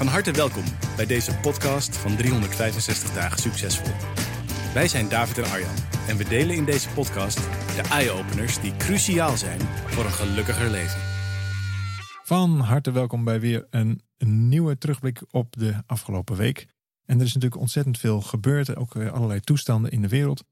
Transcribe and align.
Van 0.00 0.08
harte 0.08 0.32
welkom 0.32 0.64
bij 0.96 1.06
deze 1.06 1.36
podcast 1.36 1.96
van 1.96 2.16
365 2.16 3.12
dagen 3.12 3.38
succesvol. 3.38 3.92
Wij 4.74 4.88
zijn 4.88 5.08
David 5.08 5.38
en 5.38 5.44
Arjan 5.44 5.74
en 6.08 6.16
we 6.16 6.24
delen 6.24 6.56
in 6.56 6.64
deze 6.64 6.88
podcast 6.88 7.36
de 7.76 7.82
eye-openers 7.90 8.60
die 8.60 8.76
cruciaal 8.76 9.36
zijn 9.36 9.60
voor 9.60 10.04
een 10.04 10.10
gelukkiger 10.10 10.70
leven. 10.70 11.00
Van 12.24 12.60
harte 12.60 12.90
welkom 12.90 13.24
bij 13.24 13.40
weer 13.40 13.66
een, 13.70 14.00
nieuwe 14.24 14.78
terugblik 14.78 15.22
op 15.30 15.46
de 15.58 15.74
afgelopen 15.86 16.36
week. 16.36 16.66
En 17.04 17.18
er 17.18 17.24
is 17.24 17.34
natuurlijk 17.34 17.60
ontzettend 17.60 17.98
veel 17.98 18.20
gebeurd, 18.20 18.76
ook 18.76 18.94
eh, 18.94 19.12
allerlei 19.12 19.40
toestanden 19.40 19.90
in 19.90 20.02
de 20.02 20.08
wereld. 20.08 20.44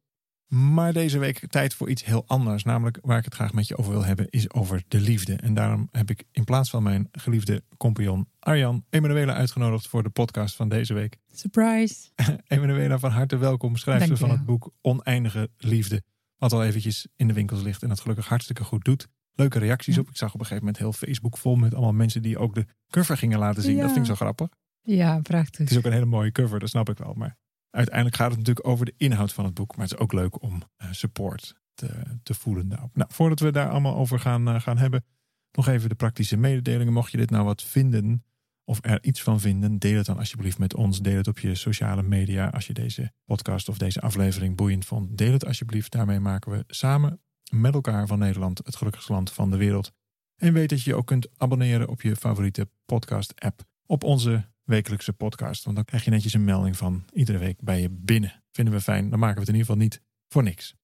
Maar 0.48 0.92
deze 0.92 1.18
week 1.18 1.46
tijd 1.48 1.74
voor 1.74 1.88
iets 1.90 2.04
heel 2.04 2.24
anders. 2.26 2.62
Namelijk 2.64 2.98
waar 3.02 3.18
ik 3.18 3.24
het 3.24 3.34
graag 3.34 3.52
met 3.52 3.68
je 3.68 3.76
over 3.76 3.92
wil 3.92 4.04
hebben, 4.04 4.28
is 4.30 4.50
over 4.50 4.82
de 4.88 5.00
liefde. 5.00 5.34
En 5.34 5.54
daarom 5.54 5.88
heb 5.92 6.10
ik 6.10 6.24
in 6.32 6.44
plaats 6.44 6.70
van 6.70 6.82
mijn 6.82 7.08
geliefde 7.12 7.62
compagnon 7.76 8.28
Arjan 8.38 8.84
Emanuela 8.90 9.34
uitgenodigd 9.34 9.88
voor 9.88 10.02
de 10.02 10.08
podcast 10.08 10.56
van 10.56 10.68
deze 10.68 10.94
week. 10.94 11.16
Surprise. 11.32 11.94
Emanuela, 12.46 12.98
van 12.98 13.10
harte 13.10 13.36
welkom. 13.36 13.76
Schrijfster 13.76 14.16
van 14.16 14.30
het 14.30 14.44
boek 14.44 14.70
Oneindige 14.80 15.50
Liefde. 15.56 16.02
Wat 16.36 16.52
al 16.52 16.64
eventjes 16.64 17.06
in 17.16 17.26
de 17.28 17.34
winkels 17.34 17.62
ligt 17.62 17.82
en 17.82 17.90
het 17.90 18.00
gelukkig 18.00 18.28
hartstikke 18.28 18.64
goed 18.64 18.84
doet. 18.84 19.08
Leuke 19.34 19.58
reacties 19.58 19.94
Ja. 19.94 20.00
op. 20.00 20.08
Ik 20.08 20.16
zag 20.16 20.28
op 20.34 20.40
een 20.40 20.46
gegeven 20.46 20.64
moment 20.64 20.82
heel 20.82 20.92
Facebook 20.92 21.36
vol 21.38 21.56
met 21.56 21.74
allemaal 21.74 21.92
mensen 21.92 22.22
die 22.22 22.38
ook 22.38 22.54
de 22.54 22.66
cover 22.90 23.16
gingen 23.16 23.38
laten 23.38 23.62
zien. 23.62 23.74
Ja. 23.76 23.82
Dat 23.82 23.92
vind 23.92 24.04
ik 24.04 24.10
zo 24.10 24.16
grappig. 24.24 24.48
Ja, 24.82 25.20
prachtig. 25.20 25.58
Het 25.58 25.70
is 25.70 25.76
ook 25.76 25.84
een 25.84 25.92
hele 25.92 26.04
mooie 26.04 26.32
cover, 26.32 26.58
dat 26.58 26.68
snap 26.68 26.88
ik 26.88 26.98
wel. 26.98 27.14
Maar 27.14 27.36
uiteindelijk 27.78 28.16
gaat 28.16 28.30
het 28.30 28.38
natuurlijk 28.38 28.66
over 28.66 28.84
de 28.84 28.94
inhoud 28.96 29.32
van 29.32 29.44
het 29.44 29.54
boek. 29.54 29.76
Maar 29.76 29.84
het 29.84 29.94
is 29.94 30.00
ook 30.00 30.12
leuk 30.12 30.42
om 30.42 30.62
eh, 30.76 30.88
support 30.90 31.60
te, 31.74 32.02
te 32.22 32.34
voelen 32.34 32.68
daarop. 32.68 32.96
Nou, 32.96 33.10
voordat 33.12 33.40
we 33.40 33.52
daar 33.52 33.70
allemaal 33.70 33.96
over 33.96 34.20
gaan, 34.20 34.48
eh, 34.48 34.60
gaan 34.60 34.78
hebben, 34.78 35.04
nog 35.52 35.68
even 35.68 35.88
de 35.88 35.94
praktische 35.94 36.36
mededelingen. 36.36 36.92
Mocht 36.92 37.10
je 37.10 37.16
dit 37.16 37.30
nou 37.30 37.44
wat 37.44 37.62
vinden 37.62 38.24
of 38.64 38.78
er 38.82 39.04
iets 39.04 39.22
van 39.22 39.40
vinden, 39.40 39.78
deel 39.78 39.96
het 39.96 40.06
dan 40.06 40.18
alsjeblieft 40.18 40.58
met 40.58 40.74
ons. 40.74 41.00
Deel 41.00 41.16
het 41.16 41.28
op 41.28 41.38
je 41.38 41.54
sociale 41.54 42.02
media. 42.02 42.48
Als 42.48 42.66
je 42.66 42.72
deze 42.72 43.12
podcast 43.24 43.68
of 43.68 43.78
deze 43.78 44.00
aflevering 44.00 44.56
boeiend 44.56 44.84
vond, 44.84 45.18
deel 45.18 45.32
het 45.32 45.44
alsjeblieft. 45.46 45.92
Daarmee 45.92 46.20
maken 46.20 46.52
we 46.52 46.64
samen 46.66 47.20
met 47.50 47.74
elkaar 47.74 48.06
van 48.06 48.18
Nederland 48.18 48.60
het 48.64 48.76
gelukkigste 48.76 49.12
land 49.12 49.32
van 49.32 49.50
de 49.50 49.56
wereld. 49.56 49.92
En 50.36 50.52
weet 50.52 50.68
dat 50.68 50.82
je 50.82 50.90
je 50.90 50.96
ook 50.96 51.06
kunt 51.06 51.28
abonneren 51.36 51.88
op 51.88 52.02
je 52.02 52.16
favoriete 52.16 52.68
podcast-app 52.84 53.62
op 53.86 54.04
onze 54.04 54.48
wekelijkse 54.68 55.12
podcast. 55.12 55.64
Want 55.64 55.76
dan 55.76 55.84
krijg 55.84 56.04
je 56.04 56.10
netjes 56.10 56.32
een 56.34 56.44
melding 56.44 56.76
van 56.76 57.04
iedere 57.12 57.38
week 57.38 57.60
bij 57.62 57.80
je 57.80 57.90
binnen. 57.90 58.42
Vinden 58.50 58.74
we 58.74 58.80
fijn. 58.80 59.10
Dan 59.10 59.18
maken 59.18 59.34
we 59.34 59.40
het 59.40 59.48
in 59.48 59.54
ieder 59.54 59.70
geval 59.70 59.82
niet 59.86 60.00
voor 60.28 60.42
niks. 60.42 60.74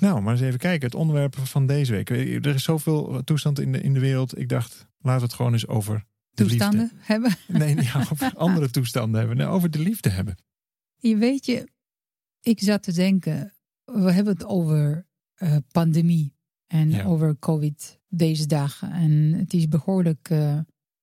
Nou, 0.00 0.20
maar 0.22 0.32
eens 0.32 0.42
even 0.42 0.58
kijken. 0.58 0.86
Het 0.86 0.94
onderwerp 0.96 1.36
van 1.38 1.66
deze 1.66 1.92
week. 1.92 2.10
Er 2.10 2.46
is 2.46 2.62
zoveel 2.62 3.24
toestand 3.24 3.60
in 3.60 3.72
de, 3.72 3.80
in 3.80 3.92
de 3.94 4.00
wereld. 4.00 4.38
Ik 4.38 4.48
dacht, 4.48 4.88
laten 4.98 5.20
we 5.20 5.26
het 5.26 5.34
gewoon 5.34 5.52
eens 5.52 5.66
over 5.66 6.04
de 6.30 6.44
Toestanden 6.44 6.80
liefde. 6.80 6.96
hebben. 7.00 7.34
Nee, 7.46 7.90
over 8.10 8.32
andere 8.46 8.70
toestanden 8.70 9.18
hebben. 9.18 9.36
Nee, 9.36 9.46
over 9.46 9.70
de 9.70 9.78
liefde 9.78 10.08
hebben. 10.08 10.36
Je 10.96 11.16
weet 11.16 11.46
je, 11.46 11.68
ik 12.40 12.60
zat 12.60 12.82
te 12.82 12.92
denken, 12.92 13.54
we 13.84 14.12
hebben 14.12 14.32
het 14.32 14.44
over 14.44 15.06
eh, 15.34 15.56
pandemie 15.72 16.36
en 16.66 16.90
Ja. 16.90 17.04
over 17.04 17.38
COVID 17.38 18.00
deze 18.08 18.46
dagen. 18.46 18.92
En 18.92 19.12
het 19.12 19.52
is 19.54 19.68
behoorlijk 19.68 20.28
eh, 20.30 20.58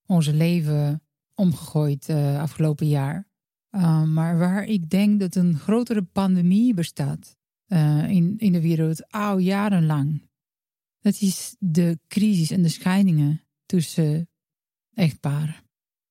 onze 0.06 0.32
leven 0.34 1.00
omgegooid 1.36 2.08
eh, 2.08 2.40
afgelopen 2.40 2.88
jaar. 2.88 3.28
Uh, 3.70 4.02
maar 4.02 4.38
waar 4.38 4.64
ik 4.64 4.90
denk 4.90 5.20
dat 5.20 5.34
een 5.34 5.58
grotere 5.58 6.02
pandemie 6.02 6.74
bestaat 6.74 7.36
eh, 7.66 8.08
in, 8.08 8.38
in 8.38 8.52
de 8.52 8.60
wereld 8.60 9.10
al 9.10 9.38
jarenlang. 9.38 10.28
Dat 11.00 11.20
is 11.20 11.56
de 11.58 11.98
crisis 12.08 12.50
en 12.50 12.62
de 12.62 12.68
scheidingen 12.68 13.42
tussen 13.66 14.28
echtparen. 14.94 15.56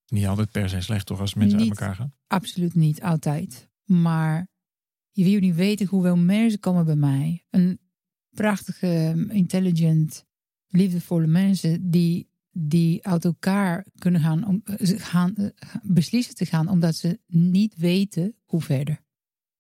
Niet 0.05 0.25
altijd 0.25 0.51
per 0.51 0.69
se 0.69 0.81
slecht 0.81 1.05
toch 1.05 1.19
als 1.19 1.33
mensen 1.33 1.57
Niet. 1.57 1.69
uit 1.69 1.79
elkaar 1.79 1.95
gaan. 1.95 2.13
Absoluut 2.27 2.75
niet 2.75 3.01
altijd. 3.01 3.69
Maar 3.83 4.47
je 5.11 5.23
wil 5.23 5.39
niet 5.39 5.55
weten 5.55 5.87
hoeveel 5.87 6.17
mensen 6.17 6.59
komen 6.59 6.85
bij 6.85 6.95
mij. 6.95 7.45
Een 7.49 7.79
prachtige, 8.29 9.25
intelligent, 9.29 10.25
liefdevolle 10.67 11.27
mensen 11.27 11.91
die, 11.91 12.29
die 12.57 13.05
uit 13.07 13.25
elkaar 13.25 13.85
kunnen 13.97 14.21
gaan, 14.21 14.47
om, 14.47 14.61
eh, 14.63 14.99
gaan 14.99 15.35
eh, 15.35 15.47
beslissen 15.83 16.35
te 16.35 16.45
gaan 16.45 16.67
omdat 16.69 16.95
ze 16.95 17.19
niet 17.27 17.75
weten 17.75 18.35
hoe 18.43 18.61
verder. 18.61 19.03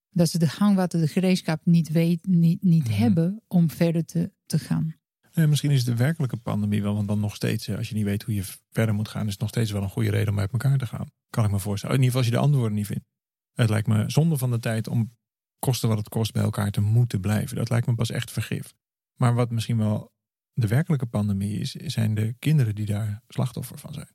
Dat 0.09 0.29
ze 0.29 0.37
de 0.37 0.47
hangwater, 0.47 0.99
de 0.99 1.07
gereedschap 1.07 1.65
niet, 1.65 1.89
weet, 1.89 2.27
niet, 2.27 2.63
niet 2.63 2.87
Mhm. 2.87 2.93
hebben 2.93 3.41
om 3.47 3.69
verder 3.69 4.05
te, 4.05 4.31
te 4.45 4.59
gaan. 4.59 4.95
Misschien 5.33 5.71
is 5.71 5.83
de 5.83 5.95
werkelijke 5.95 6.37
pandemie 6.37 6.81
wel, 6.81 6.95
want 6.95 7.07
dan 7.07 7.19
nog 7.19 7.35
steeds, 7.35 7.67
eh, 7.67 7.77
als 7.77 7.89
je 7.89 7.95
niet 7.95 8.03
weet 8.03 8.23
hoe 8.23 8.33
je 8.35 8.43
verder 8.69 8.95
moet 8.95 9.07
gaan, 9.07 9.25
is 9.25 9.31
het 9.31 9.41
nog 9.41 9.49
steeds 9.49 9.71
wel 9.71 9.83
een 9.83 9.89
goede 9.89 10.09
reden 10.09 10.33
om 10.33 10.39
uit 10.39 10.51
elkaar 10.51 10.77
te 10.77 10.87
gaan. 10.87 11.07
Kan 11.29 11.45
ik 11.45 11.51
me 11.51 11.59
voorstellen. 11.59 11.95
In 11.95 12.01
ieder 12.03 12.19
geval 12.19 12.33
als 12.33 12.41
je 12.41 12.49
de 12.49 12.53
antwoorden 12.53 12.77
niet 12.77 12.87
vindt. 12.87 13.05
Het 13.53 13.69
lijkt 13.69 13.87
me 13.87 14.03
zonde 14.09 14.37
van 14.37 14.51
de 14.51 14.59
tijd 14.59 14.87
om 14.87 15.15
kosten 15.59 15.89
wat 15.89 15.97
het 15.97 16.09
kost 16.09 16.33
bij 16.33 16.43
elkaar 16.43 16.71
te 16.71 16.81
moeten 16.81 17.21
blijven. 17.21 17.55
Dat 17.55 17.69
lijkt 17.69 17.87
me 17.87 17.95
pas 17.95 18.09
echt 18.11 18.31
vergif. 18.31 18.73
Maar 19.15 19.33
wat 19.33 19.51
misschien 19.51 19.77
wel 19.77 20.13
de 20.57 20.67
werkelijke 20.67 21.05
pandemie 21.05 21.59
is, 21.59 21.71
zijn 21.71 22.13
de 22.15 22.35
kinderen 22.39 22.75
die 22.75 22.85
daar 22.85 23.21
slachtoffer 23.27 23.77
van 23.79 23.93
zijn. 23.93 24.07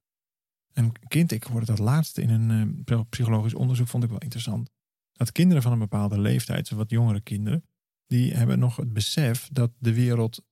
Een 0.73 0.93
kind, 1.09 1.33
ik 1.33 1.43
hoorde 1.43 1.67
dat 1.67 1.79
laatste 1.79 2.23
in 2.23 2.31
een 2.31 2.83
eh, 2.85 3.01
psychologisch 3.09 3.55
onderzoek, 3.55 3.89
vond 3.89 4.03
ik 4.05 4.11
wel 4.11 4.19
interessant. 4.19 4.71
Dat 5.13 5.33
kinderen 5.33 5.63
van 5.63 5.73
een 5.73 5.79
bepaalde 5.79 6.21
leeftijd, 6.21 6.67
zo 6.67 6.77
wat 6.77 6.91
jongere 6.91 7.21
kinderen, 7.21 7.65
die 8.07 8.35
hebben 8.35 8.59
nog 8.59 8.77
het 8.77 8.93
besef 8.93 9.49
dat 9.53 9.71
de 9.79 9.95
wereld 9.95 10.45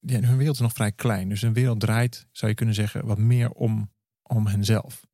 ja, 0.00 0.20
hun 0.20 0.36
wereld 0.36 0.54
is 0.56 0.60
nog 0.62 0.72
vrij 0.72 0.92
klein. 0.92 1.28
Dus 1.28 1.40
hun 1.40 1.52
wereld 1.52 1.80
draait, 1.80 2.26
zou 2.32 2.50
je 2.50 2.56
kunnen 2.56 2.74
zeggen, 2.74 3.06
wat 3.06 3.18
meer 3.18 3.50
om, 3.50 3.92
om 4.22 4.46
henzelf. 4.46 5.06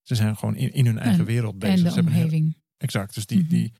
Ze 0.00 0.14
zijn 0.14 0.36
gewoon 0.36 0.56
in, 0.56 0.72
in 0.72 0.86
hun 0.86 0.98
eigen 0.98 1.20
En- 1.20 1.24
wereld 1.26 1.58
bezig. 1.58 1.96
En 1.96 2.04
de 2.04 2.10
heel- 2.10 2.22
omgeving. 2.22 2.56
exact. 2.76 3.14
Dus 3.14 3.26
die, 3.26 3.38
Mhm. 3.38 3.48
die 3.48 3.72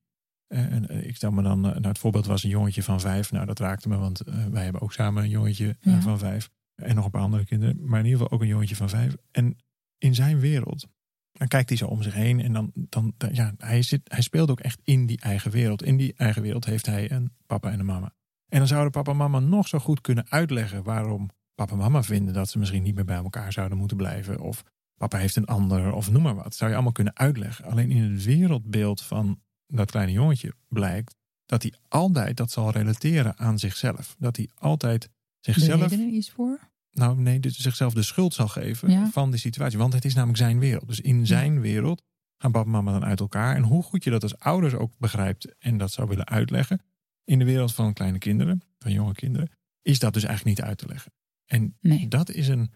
en, 0.57 0.89
eh, 0.89 1.07
ik 1.07 1.17
stel 1.17 1.31
me 1.31 1.43
dan, 1.43 1.65
eh, 1.67 1.73
nou, 1.73 1.89
het 1.89 1.99
voorbeeld 1.99 2.27
was 2.27 2.43
een 2.43 2.51
jongetje 2.51 2.83
van 2.83 3.01
vijf. 3.01 3.33
Nou, 3.33 3.47
dat 3.47 3.59
raakte 3.59 3.89
me, 3.89 3.97
want 3.97 4.21
eh, 4.21 4.47
wij 4.47 4.63
hebben 4.65 4.81
ook 4.83 4.93
samen 4.93 5.23
een 5.23 5.29
jongetje 5.29 5.77
eh, 5.81 5.93
Ja. 5.93 6.01
van 6.01 6.19
vijf. 6.19 6.51
En 6.75 6.95
nog 6.95 7.05
een 7.05 7.11
paar 7.11 7.23
andere 7.23 7.45
kinderen. 7.45 7.77
Maar 7.81 7.99
in 7.99 8.05
ieder 8.05 8.21
geval 8.21 8.37
ook 8.37 8.43
een 8.43 8.49
jongetje 8.51 8.77
van 8.77 8.89
vijf. 8.89 9.17
En 9.31 9.57
in 9.99 10.15
zijn 10.15 10.39
wereld, 10.41 10.87
dan 11.33 11.49
kijkt 11.49 11.69
hij 11.69 11.79
zo 11.79 11.87
om 11.87 12.03
zich 12.03 12.15
heen. 12.15 12.41
En 12.41 12.53
dan, 12.53 12.71
dan, 12.75 13.15
ja, 13.33 13.55
hij, 13.59 13.83
zit, 13.83 14.01
hij 14.05 14.23
speelt 14.23 14.51
ook 14.51 14.61
echt 14.61 14.81
in 14.85 15.07
die 15.07 15.21
eigen 15.21 15.51
wereld. 15.51 15.83
In 15.83 15.97
die 15.97 16.15
eigen 16.17 16.43
wereld 16.43 16.65
heeft 16.65 16.87
hij 16.87 17.11
een 17.11 17.33
papa 17.47 17.71
en 17.71 17.79
een 17.81 17.87
mama. 17.87 18.15
En 18.49 18.59
dan 18.59 18.67
zouden 18.67 18.91
papa 18.91 19.11
en 19.11 19.17
mama 19.17 19.39
nog 19.39 19.69
zo 19.69 19.79
goed 19.79 20.01
kunnen 20.01 20.31
uitleggen 20.31 20.83
waarom 20.83 21.31
papa 21.55 21.73
en 21.73 21.79
mama 21.79 22.03
vinden 22.03 22.35
dat 22.35 22.49
ze 22.51 22.59
misschien 22.59 22.83
niet 22.83 22.95
meer 22.95 23.05
bij 23.05 23.17
elkaar 23.17 23.53
zouden 23.53 23.79
moeten 23.79 23.97
blijven. 23.97 24.41
Of 24.41 24.63
papa 24.97 25.19
heeft 25.19 25.37
een 25.37 25.47
ander, 25.47 25.93
of 25.93 26.11
noem 26.11 26.23
maar 26.23 26.35
wat. 26.35 26.55
Zou 26.55 26.69
je 26.71 26.77
allemaal 26.77 26.93
kunnen 26.95 27.17
uitleggen. 27.17 27.65
Alleen 27.65 27.91
in 27.91 28.03
het 28.13 28.25
wereldbeeld 28.25 29.03
van 29.03 29.41
dat 29.77 29.91
kleine 29.91 30.13
jongetje 30.13 30.55
blijkt 30.69 31.15
dat 31.47 31.63
hij 31.63 31.73
altijd 31.89 32.37
dat 32.37 32.51
zal 32.51 32.71
relateren 32.71 33.39
aan 33.39 33.59
zichzelf. 33.59 34.17
Dat 34.19 34.37
hij 34.37 34.49
altijd 34.55 35.03
De 35.41 35.53
zichzelf, 35.53 35.91
reden 35.91 36.13
is 36.13 36.31
voor? 36.31 36.59
nou 36.91 37.17
nee, 37.21 37.41
dus 37.41 37.59
zichzelf 37.59 37.95
de 37.95 38.03
schuld 38.03 38.35
zal 38.35 38.49
geven 38.49 38.91
Ja. 38.91 39.11
van 39.11 39.31
die 39.31 39.41
situatie. 39.41 39.79
Want 39.79 39.93
het 39.93 40.05
is 40.05 40.15
namelijk 40.15 40.39
zijn 40.39 40.59
wereld. 40.59 40.87
Dus 40.87 41.01
in 41.01 41.27
zijn 41.27 41.61
wereld 41.61 42.03
gaan 42.39 42.53
papa 42.53 42.65
en 42.65 42.71
mama 42.71 42.93
dan 42.93 43.05
uit 43.05 43.21
elkaar. 43.21 43.57
En 43.57 43.63
hoe 43.63 43.83
goed 43.83 44.05
je 44.05 44.11
dat 44.11 44.23
als 44.23 44.39
ouders 44.39 44.75
ook 44.75 44.99
begrijpt 44.99 45.59
en 45.59 45.79
dat 45.79 45.93
zou 45.93 46.09
willen 46.09 46.29
uitleggen. 46.29 46.81
In 47.25 47.39
de 47.39 47.45
wereld 47.45 47.75
van 47.75 47.93
kleine 47.93 48.19
kinderen, 48.19 48.63
van 48.79 48.93
jonge 48.93 49.15
kinderen, 49.15 49.51
is 49.83 49.99
dat 49.99 50.13
dus 50.13 50.25
eigenlijk 50.25 50.59
niet 50.59 50.67
uit 50.69 50.79
te 50.79 50.87
leggen. 50.87 51.13
En 51.45 51.77
Nee. 51.81 52.09
dat 52.09 52.31
is 52.31 52.49
een, 52.49 52.73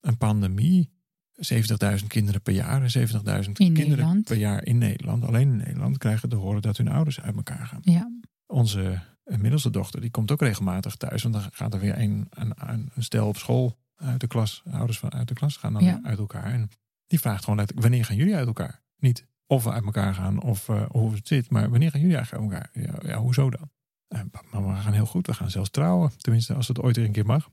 een 0.00 0.16
pandemie. 0.16 0.90
70.000 2.00 2.06
kinderen 2.06 2.42
per 2.42 2.52
jaar. 2.54 2.82
en 2.82 3.08
70.000 3.08 3.52
kinderen 3.52 3.88
Nederland. 3.88 4.24
per 4.24 4.36
jaar 4.36 4.64
in 4.64 4.78
Nederland. 4.78 5.24
Alleen 5.24 5.48
in 5.50 5.56
Nederland 5.56 5.98
krijgen 5.98 6.28
te 6.28 6.36
horen 6.36 6.62
dat 6.62 6.76
hun 6.76 6.88
ouders 6.88 7.20
uit 7.20 7.36
elkaar 7.36 7.66
gaan. 7.66 7.80
Ja. 7.82 8.10
Onze 8.46 9.02
eh, 9.24 9.38
middelste 9.38 9.70
dochter 9.70 10.00
die 10.00 10.10
komt 10.10 10.30
ook 10.30 10.40
regelmatig 10.40 10.96
thuis. 10.96 11.22
Want 11.22 11.34
dan 11.34 11.44
gaat 11.52 11.74
er 11.74 11.80
weer 11.80 11.98
een, 11.98 12.26
een, 12.30 12.52
een 12.66 12.90
stel 13.02 13.28
op 13.28 13.36
school 13.36 13.78
uit 13.96 14.20
de 14.20 14.26
klas. 14.26 14.62
Ouders 14.70 14.98
van 14.98 15.12
uit 15.12 15.28
de 15.28 15.34
klas 15.34 15.56
gaan 15.56 15.72
dan 15.72 15.84
Ja. 15.84 16.00
uit 16.02 16.18
elkaar. 16.18 16.44
En 16.52 16.68
die 17.06 17.20
vraagt 17.20 17.40
gewoon 17.44 17.58
letterlijk, 17.58 17.86
wanneer 17.88 18.06
gaan 18.06 18.16
jullie 18.16 18.34
uit 18.36 18.46
elkaar? 18.46 18.82
Niet 18.96 19.26
of 19.46 19.64
we 19.64 19.70
uit 19.72 19.84
elkaar 19.84 20.14
gaan 20.14 20.42
of 20.42 20.68
eh, 20.68 20.82
hoe 20.90 21.14
het 21.14 21.28
zit. 21.28 21.50
Maar 21.50 21.70
wanneer 21.70 21.90
gaan 21.90 22.00
jullie 22.00 22.16
eigenlijk 22.16 22.52
uit 22.52 22.62
elkaar? 22.74 23.02
Ja, 23.04 23.10
ja 23.12 23.18
hoezo 23.18 23.50
dan? 23.50 23.70
Eh, 24.08 24.20
mama, 24.50 24.74
we 24.76 24.80
gaan 24.80 24.92
heel 24.92 25.06
goed. 25.06 25.26
We 25.26 25.34
gaan 25.34 25.50
zelfs 25.50 25.70
trouwen. 25.70 26.10
Tenminste, 26.16 26.54
als 26.54 26.68
het 26.68 26.80
ooit 26.80 26.96
weer 26.96 27.04
een 27.04 27.12
keer 27.12 27.26
mag. 27.26 27.50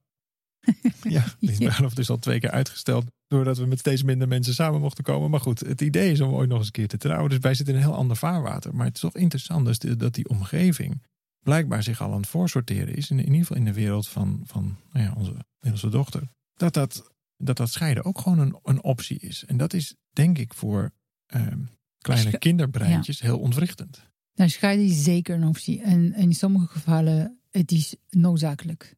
Ja, 1.02 1.26
die 1.40 1.58
bruiloft 1.58 2.00
is 2.00 2.10
al 2.10 2.20
twee 2.20 2.40
keer 2.40 2.52
uitgesteld. 2.52 3.06
Doordat 3.28 3.58
we 3.58 3.66
met 3.66 3.80
steeds 3.80 4.04
minder 4.04 4.28
mensen 4.28 4.54
samen 4.54 4.82
mochten 4.82 5.04
komen. 5.04 5.30
Maar 5.30 5.40
goed, 5.40 5.60
het 5.60 5.82
idee 5.82 6.12
is 6.12 6.22
om 6.22 6.34
ooit 6.34 6.50
nog 6.50 6.58
eens 6.58 6.66
een 6.66 6.74
keer 6.74 6.88
te 6.88 6.98
trouwen. 6.98 7.30
Dus 7.30 7.40
wij 7.40 7.54
zitten 7.54 7.76
in 7.76 7.82
een 7.82 7.88
heel 7.88 7.98
ander 7.98 8.18
vaarwater. 8.18 8.76
Maar 8.76 8.86
het 8.86 8.96
is 8.96 9.02
toch 9.02 9.16
interessant 9.16 9.66
dus 9.66 9.80
dat 9.80 10.14
die 10.14 10.30
omgeving 10.30 11.02
blijkbaar 11.44 11.84
zich 11.84 12.02
al 12.02 12.12
aan 12.12 12.18
het 12.18 12.28
voorsorteren 12.28 12.96
is. 12.96 13.10
In, 13.10 13.20
in 13.20 13.26
ieder 13.26 13.40
geval 13.40 13.58
in 13.58 13.66
de 13.66 13.74
wereld 13.74 14.08
van, 14.08 14.42
van 14.46 14.78
nou 14.92 15.06
ja, 15.06 15.14
onze 15.18 15.36
middelste 15.60 15.90
dochter. 15.90 16.30
Dat 16.54 16.74
dat, 16.74 17.12
dat 17.38 17.58
dat 17.58 17.72
scheiden 17.72 18.06
ook 18.06 18.20
gewoon 18.20 18.40
een, 18.40 18.60
een 18.64 18.84
optie 18.84 19.20
is. 19.20 19.46
En 19.46 19.58
dat 19.58 19.74
is 19.74 19.96
denk 20.10 20.38
ik 20.38 20.54
voor 20.54 20.92
ehm, 21.26 21.60
kleine 21.98 22.38
kinderbreintjes 22.38 23.20
heel 23.20 23.40
ontwrichtend. 23.40 24.12
Nou, 24.36 24.50
scheiden 24.50 24.86
is 24.86 25.04
zeker 25.04 25.36
een 25.36 25.48
optie. 25.48 25.82
En 25.82 26.14
in 26.14 26.34
sommige 26.34 26.68
gevallen 26.68 27.40
het 27.50 27.72
is 27.72 27.96
noodzakelijk. 28.10 28.96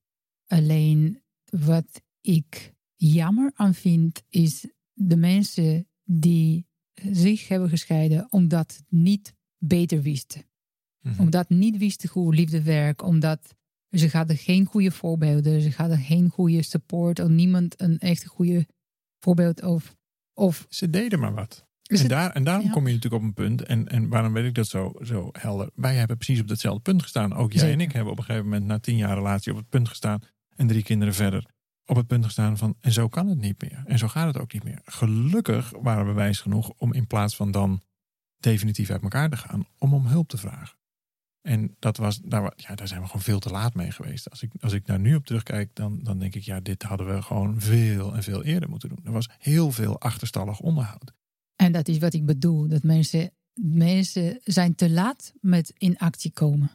Alleen 0.48 1.22
wat 1.60 2.02
ik 2.22 2.74
jammer 2.96 3.52
aan 3.56 3.74
vind, 3.74 4.24
is 4.30 4.66
de 4.94 5.16
mensen 5.16 5.88
die 6.04 6.68
zich 7.12 7.48
hebben 7.48 7.69
gescheiden 7.69 8.31
omdat 8.31 8.75
het 8.78 8.86
niet 8.90 9.36
beter 9.57 10.02
wisten. 10.02 10.46
Mhm. 11.02 11.22
Omdat 11.22 11.50
niet 11.50 11.78
wisten 11.78 12.10
hoe 12.10 12.36
liefde 12.36 12.63
werkt, 12.63 13.02
omdat 13.02 13.56
ze 13.90 14.10
hadden 14.12 14.38
geen 14.38 14.66
goede 14.66 14.92
voorbeelden, 14.92 15.62
ze 15.62 15.72
hadden 15.75 15.98
geen 16.00 16.30
goede 16.30 16.62
support, 16.62 17.19
of 17.19 17.30
niemand 17.30 17.81
een 17.81 17.98
echt 18.00 18.25
goede 18.25 18.68
voorbeeld 19.19 19.63
of. 19.63 19.96
of 20.34 20.66
Ze 20.69 20.90
deden 20.90 21.19
maar 21.19 21.34
wat. 21.34 21.68
en, 21.84 21.98
het- 21.98 22.10
daar, 22.10 22.31
en 22.31 22.44
daarom 22.44 22.66
ja. 22.66 22.72
kom 22.72 22.88
je 22.88 22.94
natuurlijk 22.94 23.24
op 23.24 23.28
een 23.28 23.34
punt. 23.34 23.62
En, 23.63 23.88
en 23.88 24.10
waarom 24.10 24.34
weet 24.34 24.46
ik 24.46 24.56
dat 24.56 24.68
zo, 24.68 24.94
zo 25.01 25.30
helder? 25.31 25.69
Wij 25.75 25.96
hebben 25.96 26.18
precies 26.18 26.40
op 26.42 26.48
datzelfde 26.48 26.81
punt 26.81 27.01
gestaan. 27.01 27.34
Ook 27.34 27.54
jij 27.54 27.72
en 27.72 27.81
ik 27.81 27.92
hebben 27.92 28.12
op 28.12 28.18
een 28.18 28.24
gegeven 28.25 28.48
moment 28.50 28.66
na 28.66 28.80
tien 28.80 28.98
jaar 28.98 29.16
relatie 29.16 29.51
op 29.51 29.58
het 29.58 29.69
punt 29.69 29.88
gestaan. 29.90 30.22
En 30.56 30.68
drie 30.68 30.84
kinderen 30.84 31.13
verder. 31.13 31.54
Op 31.86 31.96
het 31.96 32.07
punt 32.07 32.25
gestaan 32.25 32.57
van 32.57 32.75
en 32.81 32.92
zo 32.92 33.07
kan 33.07 33.28
het 33.28 33.40
niet 33.40 33.62
meer. 33.62 33.84
En 33.86 33.98
zo 33.98 34.07
gaat 34.07 34.28
het 34.28 34.38
ook 34.38 34.54
niet 34.54 34.63
meer. 34.63 34.81
Gelukkig 34.84 35.72
waren 35.81 36.06
we 36.06 36.13
wijs 36.13 36.40
genoeg 36.40 36.69
om 36.69 36.94
in 36.94 37.07
plaats 37.07 37.36
van 37.36 37.52
dan 37.52 37.81
definitief 38.38 38.90
uit 38.90 39.02
elkaar 39.02 39.30
te 39.30 39.38
gaan. 39.38 39.66
Om 39.78 39.94
om 39.94 40.06
hulp 40.06 40.28
te 40.30 40.38
vragen. 40.38 40.78
En 41.42 41.75
dat 41.80 41.98
was, 41.98 42.19
daar, 42.19 42.54
ja, 42.56 42.75
daar 42.75 42.88
zijn 42.88 43.02
we 43.02 43.06
gewoon 43.06 43.22
veel 43.22 43.40
te 43.40 43.50
laat 43.50 43.74
mee 43.74 43.92
geweest. 43.92 44.30
Als 44.30 44.42
ik, 44.42 44.52
als 44.60 44.74
ik 44.74 44.86
daar 44.86 45.00
nu 45.00 45.16
op 45.16 45.25
terugkijk, 45.25 45.75
dan, 45.75 46.04
dan 46.04 46.19
denk 46.19 46.36
ik, 46.36 46.44
ja, 46.44 46.60
dit 46.60 46.84
hadden 46.84 47.16
we 47.16 47.22
gewoon 47.22 47.62
veel 47.62 48.16
en 48.16 48.24
veel 48.24 48.44
eerder 48.44 48.69
moeten 48.69 48.90
doen. 48.90 49.00
Er 49.04 49.12
was 49.12 49.30
heel 49.38 49.72
veel 49.72 50.00
achterstallig 50.00 50.60
onderhoud. 50.60 51.13
En 51.56 51.72
dat 51.72 51.88
is 51.88 51.98
wat 51.98 52.13
ik 52.13 52.25
bedoel. 52.25 52.68
Dat 52.68 52.84
mensen, 52.84 53.31
mensen 53.62 54.40
zijn 54.44 54.75
te 54.75 54.90
laat 54.90 55.34
met 55.42 55.74
in 55.78 55.98
actie 55.98 56.31
komen. 56.31 56.72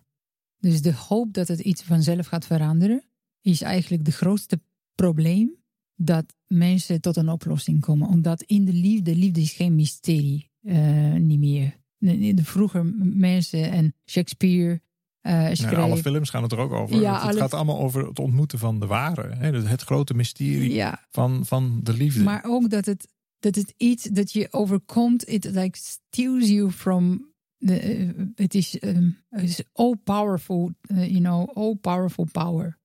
Dus 0.58 0.82
de 0.82 0.94
hoop 0.94 1.32
dat 1.32 1.48
het 1.48 1.60
iets 1.60 1.82
vanzelf 1.82 2.26
gaat 2.26 2.46
veranderen, 2.46 3.04
is 3.40 3.62
eigenlijk 3.62 4.04
de 4.04 4.12
grootste 4.12 4.60
probleem 4.94 5.58
dat 5.94 6.34
mensen 6.46 7.00
tot 7.00 7.16
een 7.16 7.28
oplossing 7.28 7.80
komen. 7.80 8.08
Omdat 8.08 8.42
in 8.42 8.64
de 8.64 8.72
liefde, 8.72 9.16
liefde 9.16 9.40
is 9.40 9.52
geen 9.52 9.74
mysterie 9.74 10.50
eh, 10.62 11.12
niet 11.12 11.38
meer. 11.38 11.78
De, 11.98 12.44
vroeger 12.44 12.84
mensen 13.14 13.70
en 13.70 13.94
Shakespeare. 14.10 14.80
Nou, 15.22 15.76
alle 15.76 15.96
films 15.96 16.30
gaan 16.30 16.42
het 16.42 16.52
er 16.52 16.58
ook 16.58 16.72
over. 16.72 17.00
Ja, 17.00 17.14
het 17.14 17.22
alle- 17.22 17.38
gaat 17.38 17.54
allemaal 17.54 17.78
over 17.78 18.06
het 18.06 18.18
ontmoeten 18.18 18.58
van 18.58 18.80
de 18.80 18.86
ware. 18.86 19.34
Hè? 19.34 19.50
Dus 19.52 19.68
Het 19.68 19.82
grote 19.82 20.14
mysterie 20.14 20.72
ja, 20.72 21.06
van, 21.10 21.46
van 21.46 21.80
de 21.82 21.92
liefde. 21.92 22.22
Maar 22.22 22.44
ook 22.44 22.70
dat 22.70 22.86
het, 22.86 23.08
dat 23.38 23.54
het 23.54 23.74
iets 23.76 24.04
dat 24.04 24.32
je 24.32 24.48
overkomt, 24.50 25.28
it 25.28 25.44
like 25.44 25.78
steals 25.78 26.48
you 26.48 26.70
from. 26.70 27.28
Eh, 27.58 28.08
het 28.34 28.54
is 28.54 28.82
um, 28.82 29.18
het 29.28 29.42
is 29.42 29.62
all 29.72 29.96
powerful, 30.04 30.72
you 30.82 31.18
know, 31.18 31.56
all 31.56 31.74
powerful 31.74 32.26
power. 32.32 32.78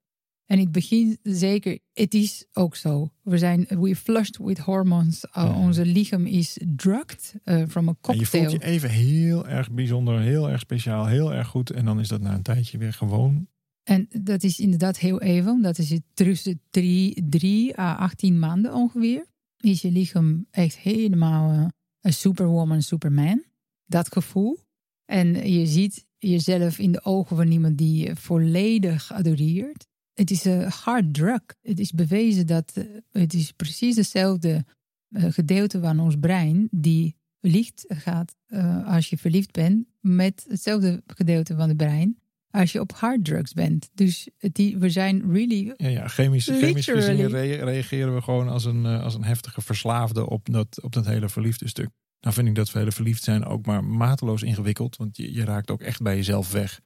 En 0.45 0.57
in 0.57 0.63
het 0.63 0.71
begin 0.71 1.17
zeker, 1.23 1.79
het 1.93 2.13
is 2.13 2.45
ook 2.53 2.75
zo. 2.75 3.11
We 3.21 3.37
zijn, 3.37 3.65
we 3.69 3.95
flushed 3.95 4.37
with 4.37 4.59
hormones. 4.59 5.23
Uh, 5.23 5.29
Ja. 5.33 5.59
Onze 5.59 5.85
lichaam 5.85 6.25
is 6.25 6.59
drugged 6.75 7.35
uh, 7.45 7.63
from 7.67 7.87
a 7.87 7.89
en 7.89 7.97
cocktail. 8.01 8.43
je 8.43 8.49
voelt 8.49 8.63
je 8.63 8.67
even 8.67 8.89
heel 8.89 9.47
erg 9.47 9.71
bijzonder, 9.71 10.19
heel 10.19 10.49
erg 10.49 10.59
speciaal, 10.59 11.05
heel 11.05 11.33
erg 11.33 11.47
goed. 11.47 11.69
En 11.69 11.85
dan 11.85 11.99
is 11.99 12.07
dat 12.07 12.21
na 12.21 12.33
een 12.33 12.41
tijdje 12.41 12.77
weer 12.77 12.93
gewoon. 12.93 13.47
En 13.83 14.07
dat 14.09 14.43
is 14.43 14.59
inderdaad 14.59 14.97
heel 14.97 15.21
even. 15.21 15.61
Dat 15.61 15.77
is 15.77 15.89
het 15.89 16.01
tussen 16.13 16.61
drie, 16.69 17.23
drie 17.29 17.79
à 17.79 17.95
18 17.95 18.39
maanden 18.39 18.73
ongeveer. 18.73 19.25
Is 19.57 19.81
je 19.81 19.91
lichaam 19.91 20.45
echt 20.51 20.77
helemaal 20.77 21.51
eh, 21.51 21.67
een 22.01 22.13
superwoman, 22.13 22.81
superman. 22.81 23.43
Dat 23.85 24.13
gevoel. 24.13 24.59
En 25.05 25.51
je 25.51 25.65
ziet 25.65 26.05
jezelf 26.17 26.79
in 26.79 26.91
de 26.91 27.03
ogen 27.03 27.35
van 27.35 27.51
iemand 27.51 27.77
die 27.77 28.15
volledig 28.15 29.13
adoreert. 29.13 29.87
Het 30.15 30.31
is 30.31 30.45
een 30.45 30.69
hard 30.69 31.13
drug. 31.13 31.41
Het 31.61 31.79
is 31.79 31.91
bewezen 31.91 32.47
dat 32.47 32.71
eh, 32.75 32.83
het 33.11 33.33
is 33.33 33.51
precies 33.51 33.95
hetzelfde 33.95 34.65
eh, 35.09 35.23
gedeelte 35.29 35.79
van 35.79 35.99
ons 35.99 36.15
brein 36.19 36.67
die 36.71 37.15
licht 37.39 37.85
gaat 37.87 38.35
eh, 38.45 38.93
als 38.93 39.09
je 39.09 39.17
verliefd 39.17 39.51
bent 39.51 39.85
met 39.99 40.45
hetzelfde 40.47 41.03
gedeelte 41.07 41.55
van 41.55 41.67
het 41.67 41.77
brein 41.77 42.19
als 42.49 42.71
je 42.71 42.79
op 42.79 42.91
harddrugs 42.91 43.53
bent. 43.53 43.89
Dus 43.93 44.29
die, 44.39 44.77
we 44.77 44.89
zijn 44.89 45.31
really... 45.31 45.73
Ja, 45.77 45.87
ja 45.87 46.07
chemisch, 46.07 46.47
chemisch 46.47 46.85
gezien 46.85 47.27
reageren 47.27 48.15
we 48.15 48.21
gewoon 48.21 48.47
als 48.47 48.65
een, 48.65 48.85
als 48.85 49.13
een 49.13 49.23
heftige 49.23 49.61
verslaafde 49.61 50.29
op 50.29 50.47
dat, 50.51 50.81
op 50.81 50.93
dat 50.93 51.05
hele 51.05 51.29
verliefde 51.29 51.67
stuk. 51.67 51.89
Nou 52.19 52.33
vind 52.33 52.47
ik 52.47 52.55
dat 52.55 52.71
we 52.71 52.79
hele 52.79 52.91
verliefd 52.91 53.23
zijn 53.23 53.45
ook 53.45 53.65
maar 53.65 53.83
mateloos 53.83 54.43
ingewikkeld. 54.43 54.95
Want 54.95 55.17
je, 55.17 55.33
je 55.33 55.45
raakt 55.45 55.71
ook 55.71 55.81
echt 55.81 56.01
bij 56.01 56.15
jezelf 56.15 56.51
weg. 56.51 56.81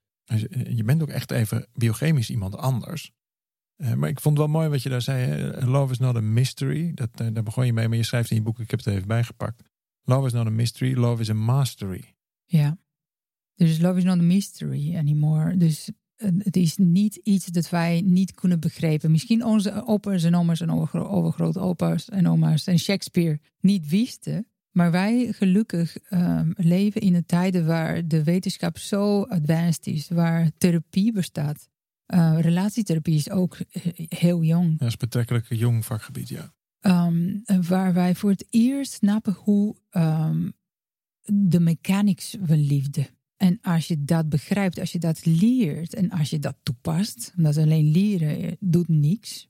Je 0.74 0.84
bent 0.84 1.02
ook 1.02 1.10
echt 1.10 1.32
even 1.32 1.68
biochemisch 1.74 2.30
iemand 2.30 2.56
anders. 2.56 3.12
Eh, 3.80 3.94
maar 3.94 4.10
ik 4.10 4.20
vond 4.20 4.38
het 4.38 4.48
wel 4.48 4.56
mooi 4.56 4.70
wat 4.70 4.82
je 4.84 4.90
daar 4.90 5.02
zei. 5.02 5.26
hè. 5.26 5.66
Love 5.66 5.92
is 5.92 6.00
not 6.00 6.16
a 6.16 6.22
mystery. 6.22 6.92
Dat, 6.94 7.10
eh, 7.14 7.28
daar 7.34 7.44
begon 7.44 7.66
je 7.66 7.74
mee, 7.74 7.88
maar 7.88 7.98
je 7.98 8.04
schrijft 8.04 8.30
in 8.30 8.36
je 8.36 8.42
boek, 8.42 8.60
ik 8.60 8.70
heb 8.70 8.80
het 8.80 8.94
even 8.94 9.08
bijgepakt. 9.08 9.64
Love 10.04 10.26
is 10.26 10.34
not 10.34 10.46
a 10.48 10.50
mystery, 10.50 10.98
love 10.98 11.22
is 11.22 11.30
a 11.30 11.34
mastery. 11.34 12.16
Ja. 12.46 12.78
Dus 13.56 13.80
love 13.80 13.98
is 13.98 14.04
not 14.04 14.18
a 14.20 14.22
mystery 14.22 14.96
anymore. 14.96 15.58
Dus 15.58 15.90
eh, 16.16 16.30
het 16.38 16.56
is 16.56 16.78
niet 16.78 17.16
iets 17.16 17.46
dat 17.46 17.70
wij 17.70 18.02
niet 18.06 18.34
kunnen 18.34 18.60
begrijpen. 18.60 19.12
Misschien 19.12 19.46
onze 19.46 19.86
opa's 19.86 20.24
en 20.24 20.36
oma's 20.36 20.62
en 20.62 20.72
overgro- 20.72 21.08
overgrootopa's 21.08 22.10
en 22.10 22.28
oma's 22.28 22.68
en 22.68 22.80
Shakespeare 22.80 23.40
niet 23.60 23.88
wisten. 23.90 24.48
Maar 24.72 24.92
wij 24.92 25.32
gelukkig 25.32 25.98
ehm, 25.98 26.52
leven 26.56 27.02
in 27.02 27.14
een 27.16 27.26
tijden 27.26 27.66
waar 27.66 28.08
de 28.08 28.24
wetenschap 28.24 28.78
zo 28.78 29.22
advanced 29.24 29.88
is. 29.88 30.10
Waar 30.10 30.52
therapie 30.58 31.12
bestaat. 31.12 31.70
Eh, 32.10 32.38
relatietherapie 32.40 33.16
is 33.16 33.30
ook 33.30 33.58
heel 34.10 34.44
jong. 34.44 34.78
Dat 34.80 34.88
is 34.88 34.98
betrekkelijk 34.98 35.50
een 35.50 35.58
jong 35.58 35.86
vakgebied, 35.86 36.30
ja. 36.30 36.54
Ehm, 36.80 37.38
waar 37.68 37.94
wij 37.94 38.16
voor 38.16 38.30
het 38.30 38.46
eerst 38.50 38.92
snappen 38.92 39.34
hoe 39.34 39.76
ehm, 39.90 40.50
de 41.24 41.60
mechanics 41.60 42.36
van 42.42 42.58
liefde. 42.60 43.10
En 43.38 43.60
als 43.62 43.88
je 43.88 44.04
dat 44.04 44.30
begrijpt, 44.30 44.80
als 44.80 44.92
je 44.92 45.00
dat 45.00 45.26
leert 45.26 45.94
en 45.94 46.10
als 46.10 46.30
je 46.30 46.40
dat 46.40 46.56
toepast, 46.64 47.34
omdat 47.38 47.58
alleen 47.58 47.92
leren 47.92 48.42
eh, 48.42 48.52
doet 48.60 48.88
niks. 48.88 49.48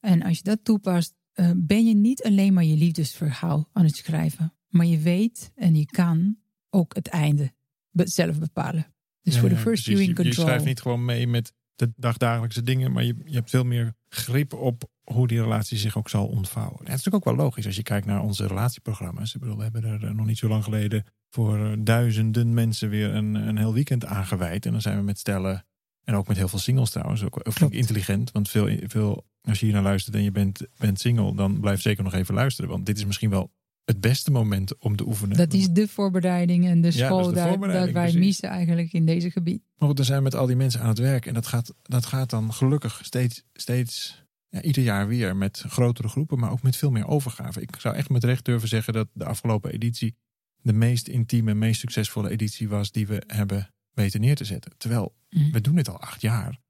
En 0.00 0.22
als 0.22 0.36
je 0.36 0.42
dat 0.42 0.64
toepast, 0.64 1.14
eh, 1.32 1.50
ben 1.56 1.86
je 1.86 1.94
niet 1.94 2.22
alleen 2.22 2.52
maar 2.52 2.64
je 2.64 2.76
liefdesverhaal 2.76 3.68
aan 3.72 3.84
het 3.84 3.96
schrijven, 3.96 4.54
maar 4.68 4.86
je 4.86 4.98
weet 4.98 5.52
en 5.54 5.74
je 5.76 5.86
kan 5.86 6.36
ook 6.70 6.94
het 6.94 7.08
einde 7.08 7.52
zelf 7.92 8.38
bepalen. 8.38 8.94
Dus 9.22 9.38
voor 9.38 9.48
de 9.48 9.56
first 9.56 9.84
you 9.84 9.96
in 10.00 10.08
Je- 10.08 10.14
control. 10.14 10.34
Je 10.34 10.40
schrijft 10.40 10.64
niet 10.64 10.80
gewoon 10.80 11.04
mee 11.04 11.26
met 11.26 11.52
de 11.80 11.92
dagdagelijkse 11.96 12.62
dingen, 12.62 12.92
maar 12.92 13.04
je, 13.04 13.14
je 13.24 13.34
hebt 13.34 13.50
veel 13.50 13.64
meer 13.64 13.94
grip 14.08 14.52
op 14.52 14.90
hoe 15.02 15.26
die 15.26 15.40
relatie 15.40 15.78
zich 15.78 15.96
ook 15.96 16.08
zal 16.08 16.26
ontvouwen. 16.26 16.78
En 16.78 16.84
het 16.90 16.98
is 16.98 17.04
natuurlijk 17.04 17.26
ook 17.26 17.36
wel 17.36 17.44
logisch 17.44 17.66
als 17.66 17.76
je 17.76 17.82
kijkt 17.82 18.06
naar 18.06 18.22
onze 18.22 18.46
relatieprogramma's. 18.46 19.34
Ik 19.34 19.40
bedoel, 19.40 19.56
we 19.56 19.62
hebben 19.62 19.84
er 19.84 20.04
eh, 20.04 20.10
nog 20.10 20.26
niet 20.26 20.38
zo 20.38 20.48
lang 20.48 20.64
geleden 20.64 21.04
voor 21.30 21.64
eh, 21.64 21.72
duizenden 21.78 22.54
mensen 22.54 22.88
weer 22.88 23.14
een, 23.14 23.34
een 23.34 23.58
heel 23.58 23.74
weekend 23.74 24.04
aangewijd. 24.04 24.66
En 24.66 24.72
dan 24.72 24.80
zijn 24.80 24.96
we 24.96 25.02
met 25.02 25.18
stellen 25.18 25.66
en 26.04 26.14
ook 26.14 26.28
met 26.28 26.36
heel 26.36 26.48
veel 26.48 26.58
singles 26.58 26.90
trouwens. 26.90 27.24
Ook, 27.24 27.36
ik 27.36 27.54
Klopt. 27.54 27.74
intelligent, 27.74 28.32
want 28.32 28.50
veel, 28.50 28.78
veel, 28.86 29.26
als 29.42 29.58
je 29.58 29.64
hier 29.64 29.74
naar 29.74 29.82
luistert 29.82 30.14
en 30.14 30.22
je 30.22 30.32
bent, 30.32 30.66
bent 30.76 31.00
single, 31.00 31.34
dan 31.34 31.60
blijf 31.60 31.80
zeker 31.80 32.04
nog 32.04 32.14
even 32.14 32.34
luisteren. 32.34 32.70
Want 32.70 32.86
dit 32.86 32.96
is 32.96 33.04
misschien 33.04 33.30
wel 33.30 33.52
het 33.84 34.00
beste 34.00 34.30
moment 34.30 34.78
om 34.78 34.96
te 34.96 35.06
oefenen. 35.06 35.36
Dat 35.36 35.52
is 35.52 35.68
de 35.68 35.88
voorbereiding 35.88 36.66
en 36.66 36.80
de 36.80 36.88
dat 36.88 36.92
school 36.92 37.26
de 37.26 37.34
daar, 37.34 37.58
dat 37.58 37.70
wij 37.70 37.90
precies. 37.92 38.14
missen 38.14 38.48
eigenlijk 38.48 38.92
in 38.92 39.06
deze 39.06 39.30
gebied. 39.30 39.62
Maar 39.78 39.88
goed, 39.88 39.96
dan 39.96 40.06
zijn 40.06 40.18
we 40.18 40.24
met 40.24 40.34
al 40.34 40.46
die 40.46 40.56
mensen 40.56 40.80
aan 40.80 40.88
het 40.88 40.98
werk. 40.98 41.26
En 41.26 41.34
dat 41.34 41.46
gaat, 41.46 41.74
dat 41.82 42.06
gaat 42.06 42.30
dan 42.30 42.52
gelukkig 42.52 43.00
steeds, 43.04 43.42
steeds 43.52 44.24
ja, 44.48 44.62
ieder 44.62 44.82
jaar 44.82 45.06
weer 45.08 45.36
met 45.36 45.64
grotere 45.68 46.08
groepen, 46.08 46.38
maar 46.38 46.50
ook 46.50 46.62
met 46.62 46.76
veel 46.76 46.90
meer 46.90 47.06
overgave. 47.06 47.60
Ik 47.60 47.74
zou 47.78 47.94
echt 47.94 48.08
met 48.10 48.24
recht 48.24 48.44
durven 48.44 48.68
zeggen 48.68 48.92
dat 48.92 49.08
de 49.12 49.24
afgelopen 49.24 49.72
editie 49.72 50.16
de 50.62 50.72
meest 50.72 51.08
intieme, 51.08 51.54
meest 51.54 51.80
succesvolle 51.80 52.30
editie 52.30 52.68
was 52.68 52.90
die 52.92 53.06
we 53.06 53.22
hebben 53.26 53.74
weten 53.90 54.20
neer 54.20 54.36
te 54.36 54.44
zetten. 54.44 54.72
Terwijl 54.76 55.14
Mhm. 55.30 55.50
we 55.50 55.60
doen 55.60 55.74
dit 55.74 55.88
al 55.88 56.00
acht 56.00 56.20
jaar. 56.20 56.60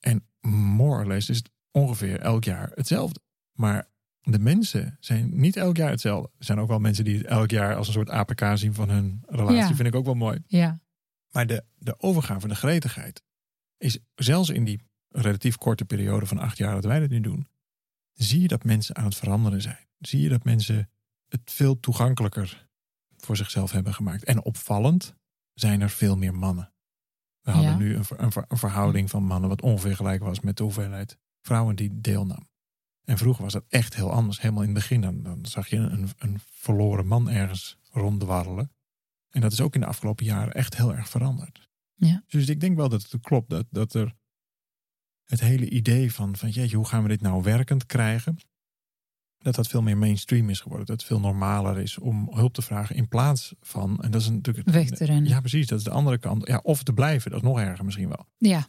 En 0.00 0.26
more 0.40 0.98
or 0.98 1.06
less 1.06 1.28
is 1.28 1.36
het 1.36 1.50
ongeveer 1.70 2.20
elk 2.20 2.44
jaar 2.44 2.70
hetzelfde. 2.74 3.20
Maar 3.52 3.90
de 4.22 4.38
mensen 4.38 4.96
zijn 5.00 5.40
niet 5.40 5.56
elk 5.56 5.76
jaar 5.76 5.90
hetzelfde. 5.90 6.30
Er 6.38 6.44
zijn 6.44 6.58
ook 6.60 6.68
wel 6.68 6.78
mensen 6.78 7.04
die 7.04 7.16
het 7.18 7.26
elk 7.26 7.50
jaar 7.50 7.76
als 7.76 7.86
een 7.86 7.92
soort 7.92 8.10
APK 8.10 8.42
zien 8.54 8.74
van 8.74 8.88
hun 8.88 9.22
relatie. 9.26 9.56
Ja. 9.56 9.74
Vind 9.74 9.88
ik 9.88 9.94
ook 9.94 10.04
wel 10.04 10.14
mooi. 10.14 10.42
Ja, 10.46 10.80
Maar 11.30 11.46
de, 11.46 11.64
de 11.78 12.00
overgave, 12.00 12.48
de 12.48 12.54
gretigheid, 12.54 13.22
is 13.76 13.98
zelfs 14.14 14.48
in 14.50 14.64
die 14.64 14.80
relatief 15.08 15.56
korte 15.56 15.84
periode 15.84 16.26
van 16.26 16.38
acht 16.38 16.58
jaar 16.58 16.74
dat 16.74 16.84
wij 16.84 16.98
dit 16.98 17.10
nu 17.10 17.20
doen, 17.20 17.48
zie 18.12 18.40
je 18.40 18.48
dat 18.48 18.64
mensen 18.64 18.96
aan 18.96 19.04
het 19.04 19.14
veranderen 19.16 19.62
zijn. 19.62 19.86
Zie 19.98 20.20
je 20.20 20.28
dat 20.28 20.44
mensen 20.44 20.90
het 21.28 21.40
veel 21.44 21.80
toegankelijker 21.80 22.68
voor 23.16 23.36
zichzelf 23.36 23.70
hebben 23.72 23.94
gemaakt. 23.94 24.24
En 24.24 24.42
opvallend 24.42 25.14
zijn 25.54 25.80
er 25.80 25.90
veel 25.90 26.16
meer 26.16 26.34
mannen. 26.34 26.72
We 27.40 27.50
hadden 27.50 27.70
Ja. 27.70 27.76
nu 27.78 27.94
een, 27.94 28.04
ver- 28.04 28.20
een 28.20 28.32
ver- 28.32 28.44
een 28.48 28.56
verhouding 28.58 29.10
van 29.10 29.24
mannen 29.24 29.48
wat 29.48 29.62
ongeveer 29.62 29.96
gelijk 29.96 30.22
was 30.22 30.40
met 30.40 30.56
de 30.56 30.62
hoeveelheid 30.62 31.18
vrouwen 31.40 31.76
die 31.76 32.00
deelnam. 32.00 32.50
En 33.04 33.18
vroeger 33.18 33.42
was 33.42 33.52
dat 33.52 33.64
echt 33.68 33.94
heel 33.94 34.12
anders. 34.12 34.40
Helemaal 34.40 34.62
in 34.62 34.68
het 34.68 34.78
begin 34.78 35.00
dan, 35.00 35.22
dan 35.22 35.46
zag 35.46 35.68
je 35.68 35.76
een, 35.76 36.08
een 36.18 36.40
verloren 36.50 37.06
man 37.06 37.30
ergens 37.30 37.78
rondwarrelen. 37.90 38.72
En 39.30 39.40
dat 39.40 39.52
is 39.52 39.60
ook 39.60 39.74
in 39.74 39.80
de 39.80 39.86
afgelopen 39.86 40.24
jaren 40.24 40.52
echt 40.54 40.76
heel 40.76 40.94
erg 40.94 41.08
veranderd. 41.08 41.70
Ja. 41.94 42.22
Dus 42.26 42.48
ik 42.48 42.60
denk 42.60 42.76
wel 42.76 42.88
dat 42.88 43.10
het 43.10 43.20
klopt. 43.20 43.50
Dat, 43.50 43.66
dat 43.70 43.94
er 43.94 44.14
het 45.24 45.40
hele 45.40 45.68
idee 45.68 46.12
van, 46.12 46.36
van 46.36 46.50
jeetje, 46.50 46.76
hoe 46.76 46.86
gaan 46.86 47.02
we 47.02 47.08
dit 47.08 47.20
nou 47.20 47.42
werkend 47.42 47.86
krijgen? 47.86 48.36
Dat 49.38 49.54
dat 49.54 49.68
veel 49.68 49.82
meer 49.82 49.98
mainstream 49.98 50.50
is 50.50 50.60
geworden. 50.60 50.86
Dat 50.86 50.96
het 50.96 51.06
veel 51.06 51.20
normaler 51.20 51.78
is 51.78 51.98
om 51.98 52.28
hulp 52.34 52.52
te 52.54 52.62
vragen 52.62 52.96
in 52.96 53.08
plaats 53.08 53.54
van. 53.60 53.98
En 54.02 54.10
dat 54.10 54.20
is 54.20 54.28
natuurlijk. 54.30 54.66
het- 54.66 54.74
Weg 54.74 54.90
te 54.90 55.04
rennen. 55.04 55.28
Ja, 55.30 55.40
precies. 55.40 55.66
Dat 55.66 55.78
is 55.78 55.84
de 55.84 55.90
andere 55.90 56.18
kant. 56.18 56.46
Ja, 56.46 56.60
of 56.62 56.82
te 56.82 56.92
blijven. 56.92 57.30
Dat 57.30 57.42
is 57.42 57.46
nog 57.48 57.58
erger 57.60 57.84
misschien 57.84 58.08
wel. 58.08 58.26
Ja, 58.38 58.66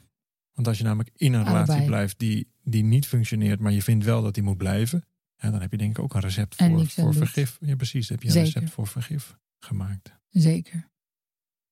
Want 0.54 0.68
als 0.68 0.78
je 0.78 0.84
namelijk 0.84 1.10
in 1.16 1.34
een 1.34 1.44
relatie 1.44 1.68
Allebei. 1.70 1.86
blijft 1.88 2.20
die, 2.20 2.48
die 2.64 2.84
niet 2.84 3.08
functioneert, 3.08 3.60
maar 3.60 3.72
je 3.72 3.82
vindt 3.82 4.06
wel 4.06 4.22
dat 4.22 4.34
die 4.34 4.44
moet 4.44 4.58
blijven. 4.58 5.06
Ja, 5.36 5.52
dan 5.52 5.62
heb 5.62 5.72
je 5.72 5.78
denk 5.78 5.98
ik 5.98 6.04
ook 6.04 6.14
een 6.14 6.22
recept 6.22 6.56
En 6.56 6.72
voor, 6.72 6.88
voor 6.90 7.14
vergif. 7.14 7.58
Ja, 7.62 7.76
precies. 7.76 8.10
Heb 8.10 8.22
je 8.22 8.28
een 8.28 8.34
Zeker. 8.34 8.54
recept 8.54 8.72
voor 8.72 8.88
vergif 8.88 9.38
gemaakt. 9.60 10.14
zeker. 10.30 10.92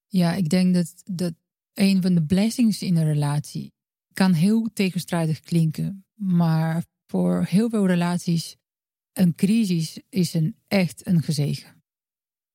Ja, 0.07 0.33
ik 0.33 0.49
denk 0.49 0.73
dat, 0.73 0.93
dat 1.05 1.33
een 1.73 2.01
van 2.01 2.15
de 2.15 2.23
blessings 2.25 2.81
in 2.81 2.95
een 2.95 3.05
relatie 3.05 3.73
kan 4.13 4.33
heel 4.33 4.69
tegenstrijdig 4.73 5.39
klinken. 5.39 6.05
Maar 6.13 6.83
voor 7.05 7.43
heel 7.49 7.69
veel 7.69 7.87
relaties, 7.87 8.57
een 9.13 9.35
crisis 9.35 9.99
is 10.09 10.33
een, 10.33 10.55
echt 10.67 11.07
een 11.07 11.21
gezegen. 11.23 11.83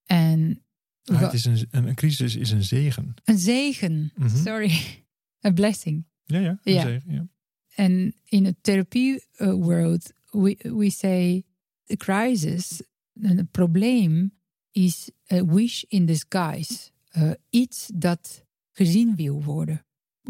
En 0.05 0.61
Ah, 1.05 1.21
het 1.21 1.33
is 1.33 1.45
een, 1.45 1.67
een, 1.71 1.87
een 1.89 1.95
crisis 1.95 2.37
is 2.37 2.51
een 2.51 2.65
zegen. 2.65 3.15
een 3.25 3.39
zegen, 3.39 4.13
Mhm. 4.17 4.37
sorry, 4.37 5.05
een 5.41 5.55
blessing. 5.55 6.07
Ja, 6.27 6.39
ja. 6.39 6.59
Ja. 6.63 6.81
zegen. 6.81 7.13
Ja. 7.13 7.29
And 7.75 8.15
in 8.25 8.45
the 8.45 8.55
therapy 8.61 9.19
uh, 9.39 9.53
world, 9.53 10.13
we, 10.31 10.57
we 10.63 10.91
say 10.91 11.45
the 11.85 11.97
crisis, 11.97 12.83
een 13.13 13.49
probleem, 13.51 14.33
is 14.71 15.11
a 15.33 15.45
wish 15.45 15.83
in 15.89 16.07
disguise. 16.07 16.91
Uh, 17.17 17.31
iets 17.51 17.91
dat 17.95 18.45
gezien 18.73 19.17
wil 19.17 19.43
worden. 19.43 19.85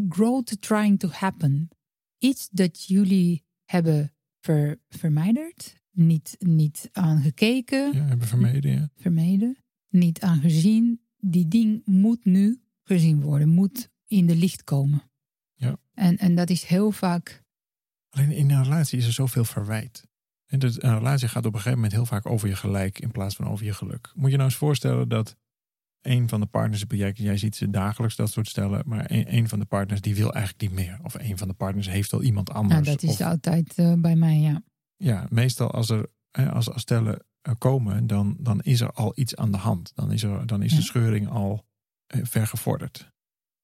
Growth 0.09 0.61
trying 0.61 0.99
to 0.99 1.07
happen. 1.07 1.69
Iets 2.17 2.49
dat 2.49 2.85
jullie 2.85 3.43
hebben 3.65 4.13
ver, 4.39 4.79
vermijderd, 4.89 5.75
niet, 5.91 6.35
niet 6.39 6.89
aangekeken, 6.91 7.93
ja, 7.93 8.05
hebben 8.05 8.27
vermeden. 8.27 8.71
Ja. 8.71 8.89
vermeden, 8.95 9.57
niet 9.89 10.21
aangezien. 10.21 11.01
Die 11.19 11.47
ding 11.47 11.81
moet 11.85 12.25
nu 12.25 12.61
gezien 12.83 13.21
worden, 13.21 13.49
moet 13.49 13.89
in 14.05 14.25
de 14.25 14.35
licht 14.35 14.63
komen. 14.63 15.01
Ja. 15.57 15.77
En, 15.93 16.17
en 16.17 16.35
dat 16.35 16.49
is 16.49 16.63
heel 16.63 16.91
vaak 16.91 17.45
Alleen 18.09 18.31
in 18.31 18.51
een 18.51 18.63
relatie 18.63 18.97
is 18.97 19.05
er 19.05 19.13
zoveel 19.13 19.45
verwijt. 19.45 20.07
En 20.45 20.59
dus 20.59 20.83
een 20.83 20.97
relatie 20.97 21.27
gaat 21.27 21.45
op 21.45 21.53
een 21.53 21.59
gegeven 21.59 21.75
moment 21.77 21.93
heel 21.93 22.05
vaak 22.05 22.25
over 22.25 22.47
je 22.47 22.55
gelijk 22.55 22.99
in 22.99 23.11
plaats 23.11 23.35
van 23.35 23.47
over 23.47 23.65
je 23.65 23.73
geluk. 23.73 24.11
Moet 24.15 24.29
je 24.29 24.35
nou 24.35 24.49
eens 24.49 24.57
voorstellen 24.57 25.09
dat 25.09 25.35
een 26.01 26.29
van 26.29 26.39
de 26.39 26.45
partners, 26.45 26.83
jij, 26.87 27.11
jij 27.13 27.37
ziet 27.37 27.55
ze 27.55 27.69
dagelijks 27.69 28.15
dat 28.15 28.31
soort 28.31 28.47
stellen, 28.47 28.83
maar 28.85 29.11
een, 29.11 29.33
een 29.35 29.49
van 29.49 29.59
de 29.59 29.65
partners 29.65 30.01
die 30.01 30.15
wil 30.15 30.33
eigenlijk 30.33 30.61
niet 30.61 30.85
meer. 30.85 30.99
Of 31.03 31.13
een 31.13 31.37
van 31.37 31.47
de 31.47 31.53
partners 31.53 31.89
heeft 31.89 32.13
al 32.13 32.23
iemand 32.23 32.49
anders. 32.49 32.73
Nou, 32.73 32.83
dat 32.97 33.03
is 33.03 33.09
of, 33.09 33.21
altijd 33.21 33.73
eh, 33.75 33.93
bij 33.93 34.15
mij, 34.15 34.39
ja. 34.39 34.63
ja, 34.95 35.25
meestal 35.29 35.71
als 35.71 35.89
er 35.89 36.09
als, 36.45 36.71
als 36.71 36.81
stellen 36.81 37.25
eh, 37.41 37.53
komen, 37.57 38.07
dan, 38.07 38.37
dan 38.39 38.61
is 38.61 38.81
er 38.81 38.91
al 38.91 39.11
iets 39.15 39.35
aan 39.35 39.51
de 39.51 39.57
hand. 39.57 39.91
Dan 39.95 40.11
is, 40.11 40.23
er, 40.23 40.45
dan 40.45 40.61
is 40.61 40.69
de 40.69 40.75
Ja. 40.75 40.81
scheuring 40.81 41.29
al 41.29 41.65
eh, 42.07 42.21
ver 42.23 42.47
gevorderd. 42.47 43.11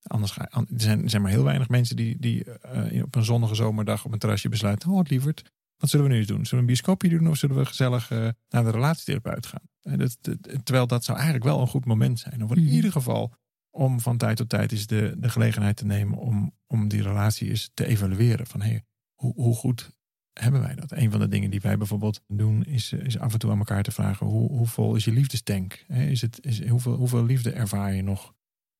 Anders 0.04 0.32
ga, 0.32 0.48
er, 0.50 0.64
zijn, 0.76 1.02
er 1.02 1.10
zijn 1.10 1.22
maar 1.22 1.30
heel 1.30 1.44
weinig 1.44 1.68
mensen 1.68 1.96
die, 1.96 2.16
die 2.18 2.44
eh, 2.44 3.02
op 3.04 3.14
een 3.14 3.24
zonnige 3.24 3.54
zomerdag 3.54 4.04
op 4.04 4.12
een 4.12 4.18
terrasje 4.18 4.48
besluiten: 4.48 4.90
Oh, 4.90 5.04
lieverd, 5.08 5.52
wat 5.76 5.90
zullen 5.90 6.06
we 6.06 6.12
nu 6.12 6.18
eens 6.18 6.26
doen? 6.26 6.36
Zullen 6.46 6.50
we 6.50 6.60
een 6.60 6.66
bioscoopje 6.66 7.08
doen 7.08 7.28
of 7.28 7.36
zullen 7.36 7.56
we 7.56 7.66
gezellig 7.66 8.10
eh, 8.10 8.28
naar 8.48 8.64
de 8.64 8.70
relatietherapeut 8.70 9.46
gaan? 9.46 9.62
En 9.82 9.98
dat, 9.98 10.16
dat- 10.20 10.64
terwijl 10.64 10.86
dat 10.86 11.04
zou 11.04 11.16
eigenlijk 11.18 11.46
wel 11.46 11.60
een 11.60 11.66
goed 11.66 11.84
moment 11.84 12.18
zijn. 12.18 12.44
Of 12.44 12.54
in 12.54 12.62
Mhm. 12.62 12.72
ieder 12.72 12.92
geval 12.92 13.32
om 13.70 14.00
van 14.00 14.16
tijd 14.16 14.36
tot 14.36 14.48
tijd 14.48 14.72
eens 14.72 14.86
de, 14.86 15.14
de 15.18 15.28
gelegenheid 15.28 15.76
te 15.76 15.86
nemen 15.86 16.18
om, 16.18 16.52
om 16.66 16.88
die 16.88 17.02
relatie 17.02 17.48
eens 17.48 17.70
te 17.74 17.86
evalueren. 17.86 18.46
Van 18.46 18.62
hey, 18.62 18.82
hoe, 19.14 19.32
hoe 19.34 19.54
goed 19.54 19.90
hebben 20.32 20.60
wij 20.60 20.74
dat? 20.74 20.92
Een 20.92 21.10
van 21.10 21.20
de 21.20 21.28
dingen 21.28 21.50
die 21.50 21.60
wij 21.60 21.78
bijvoorbeeld 21.78 22.20
doen 22.26 22.64
is, 22.64 22.92
eh, 22.92 23.04
is 23.04 23.18
af 23.18 23.32
en 23.32 23.38
toe 23.38 23.50
aan 23.50 23.58
elkaar 23.58 23.82
te 23.82 23.90
vragen: 23.92 24.26
hoe, 24.26 24.48
hoe 24.50 24.66
vol 24.66 24.94
is 24.94 25.04
je 25.04 25.12
liefdestank? 25.12 25.84
Is 25.88 26.20
het, 26.20 26.38
is, 26.46 26.68
hoeveel, 26.68 26.94
hoeveel 26.96 27.24
liefde 27.24 27.50
ervaar 27.52 27.94
je 27.94 28.02
nog 28.02 28.33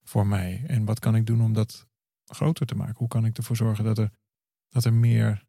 voor 0.05 0.27
mij? 0.27 0.65
En 0.67 0.85
wat 0.85 0.99
kan 0.99 1.15
ik 1.17 1.27
doen 1.27 1.43
om 1.43 1.53
dat 1.53 1.87
groter 2.25 2.67
te 2.67 2.75
maken? 2.75 2.95
Hoe 2.97 3.09
kan 3.09 3.25
ik 3.25 3.37
ervoor 3.37 3.57
zorgen 3.57 3.85
dat 3.85 3.99
er, 3.99 4.11
dat 4.69 4.85
er 4.85 4.93
meer, 4.93 5.45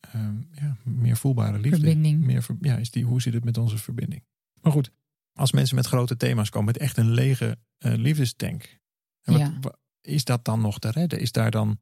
ehm, 0.00 0.36
ja, 0.52 0.76
meer 0.84 1.16
voelbare 1.16 1.58
liefde 1.58 1.76
Verbinding. 1.80 2.24
Meer, 2.24 2.46
ja, 2.60 2.76
is 2.76 2.90
die, 2.90 3.04
hoe 3.04 3.22
zit 3.22 3.34
het 3.34 3.44
met 3.44 3.58
onze 3.58 3.78
verbinding? 3.78 4.24
Maar 4.60 4.72
goed, 4.72 4.90
als 5.32 5.52
mensen 5.52 5.76
met 5.76 5.86
grote 5.86 6.16
thema's 6.16 6.50
komen, 6.50 6.66
met 6.72 6.78
echt 6.78 6.96
een 6.96 7.10
lege 7.10 7.58
eh, 7.78 7.94
liefdestank, 7.94 8.78
en 9.22 9.32
wat- 9.32 9.40
Ja. 9.42 9.56
wa- 9.60 9.76
is 10.00 10.24
dat 10.24 10.44
dan 10.44 10.60
nog 10.60 10.78
te 10.78 10.90
redden? 10.90 11.20
Is 11.20 11.32
daar 11.32 11.50
dan. 11.50 11.80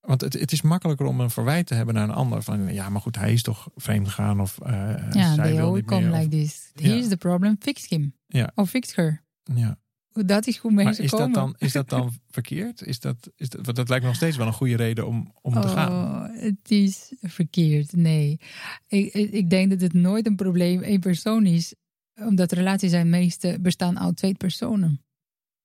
Want 0.00 0.20
het, 0.20 0.32
het 0.32 0.52
is 0.52 0.62
makkelijker 0.62 1.06
om 1.06 1.20
een 1.20 1.30
verwijt 1.30 1.66
te 1.66 1.74
hebben 1.74 1.94
naar 1.94 2.08
een 2.08 2.14
ander. 2.14 2.42
Van 2.42 2.72
ja, 2.72 2.88
maar 2.88 3.00
goed, 3.00 3.16
hij 3.16 3.32
is 3.32 3.42
toch 3.42 3.68
vreemd 3.74 4.08
gegaan 4.08 4.40
of 4.40 4.58
eh 4.60 5.08
Ja, 5.12 5.34
zij 5.34 5.54
wil 5.54 5.74
niet 5.74 5.84
come 5.84 6.00
meer. 6.00 6.10
of- 6.12 6.16
like 6.18 6.28
this. 6.28 6.70
Ja. 6.74 6.88
Here's 6.88 7.08
the 7.08 7.16
problem, 7.16 7.56
fix 7.60 7.88
him. 7.88 8.14
Ja. 8.26 8.52
Of 8.54 8.70
fix 8.70 8.94
her. 8.94 9.24
ja. 9.42 9.80
Dat 10.12 10.46
is 10.46 10.56
hoe 10.56 10.72
Maar 10.72 10.84
mensen 10.84 11.04
is 11.04 11.10
dat, 11.10 11.20
komen. 11.20 11.34
dan, 11.34 11.54
is 11.58 11.72
dat 11.72 11.88
dan 11.88 12.12
verkeerd? 12.30 12.82
Is 12.82 13.00
dat, 13.00 13.30
is 13.36 13.48
dat, 13.48 13.64
want 13.64 13.76
dat 13.76 13.88
lijkt 13.88 14.02
me 14.04 14.08
nog 14.08 14.18
steeds 14.18 14.36
wel 14.36 14.46
een 14.46 14.52
goede 14.52 14.76
reden 14.76 15.06
om, 15.06 15.32
om 15.40 15.52
te 15.60 15.68
gaan. 15.68 15.92
Oh, 15.92 16.40
het 16.40 16.70
is 16.70 17.12
verkeerd. 17.20 17.96
Nee. 17.96 18.40
Ik, 18.86 19.12
ik 19.14 19.50
denk 19.50 19.70
dat 19.70 19.80
het 19.80 19.92
nooit 19.92 20.26
een 20.26 20.36
probleem 20.36 20.82
één 20.82 21.00
persoon 21.00 21.46
is. 21.46 21.74
Omdat 22.14 22.52
relaties 22.52 22.90
zijn 22.90 23.10
meeste 23.10 23.58
bestaan 23.60 23.98
uit 23.98 24.16
twee 24.16 24.34
personen. 24.34 25.04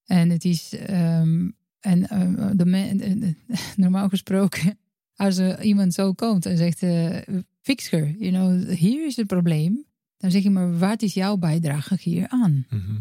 En 0.04 0.30
het 0.30 0.44
is... 0.44 0.74
ehm, 0.74 1.48
en 1.80 2.08
ehm, 2.08 2.56
de 2.56 2.64
eh, 2.64 3.28
eh, 3.28 3.34
normaal 3.76 4.08
gesproken, 4.08 4.78
als 5.14 5.36
er 5.36 5.62
iemand 5.62 5.94
zo 5.94 6.12
komt 6.12 6.46
en 6.46 6.56
zegt... 6.56 6.82
eh, 6.82 7.16
fix 7.60 7.90
her, 7.90 8.14
you 8.18 8.30
know, 8.32 8.76
hier 8.76 9.06
is 9.06 9.16
het 9.16 9.26
probleem. 9.26 9.86
Dan 10.16 10.30
zeg 10.30 10.42
je 10.42 10.50
maar, 10.50 10.78
wat 10.78 11.02
is 11.02 11.14
jouw 11.14 11.36
bijdrage 11.36 11.96
hier 12.00 12.28
aan? 12.28 12.66
Mhm. 12.70 12.98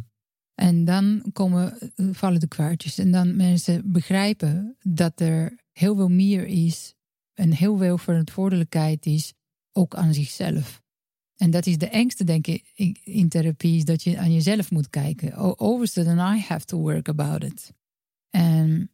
En 0.58 0.86
dan 0.86 1.24
komen, 1.34 1.80
eh, 1.96 2.06
vallen 2.12 2.40
de 2.40 2.48
kwartjes. 2.48 2.98
En 2.98 3.12
dan 3.12 3.36
mensen 3.36 3.92
begrijpen 3.92 4.76
dat 4.82 5.20
er 5.20 5.60
heel 5.72 5.96
veel 5.96 6.10
meer 6.10 6.46
is. 6.46 6.94
En 7.34 7.52
heel 7.52 7.78
veel 7.78 7.98
verantwoordelijkheid 7.98 9.06
is, 9.06 9.34
ook 9.72 9.96
aan 9.96 10.14
zichzelf. 10.14 10.82
En 11.36 11.52
dat 11.52 11.66
is 11.66 11.78
de 11.78 11.88
engste, 11.90 12.24
denk 12.24 12.48
ik, 12.48 12.72
in- 13.04 13.30
therapie, 13.30 13.78
is 13.78 13.86
dat 13.86 14.04
je 14.04 14.18
aan 14.18 14.34
jezelf 14.34 14.72
moet 14.72 14.90
kijken. 14.90 15.60
Overste 15.60 16.04
then 16.04 16.18
I 16.18 16.40
have 16.40 16.66
to 16.66 16.78
work 16.78 17.10
about 17.10 17.44
it. 17.44 17.74
En 18.30 18.92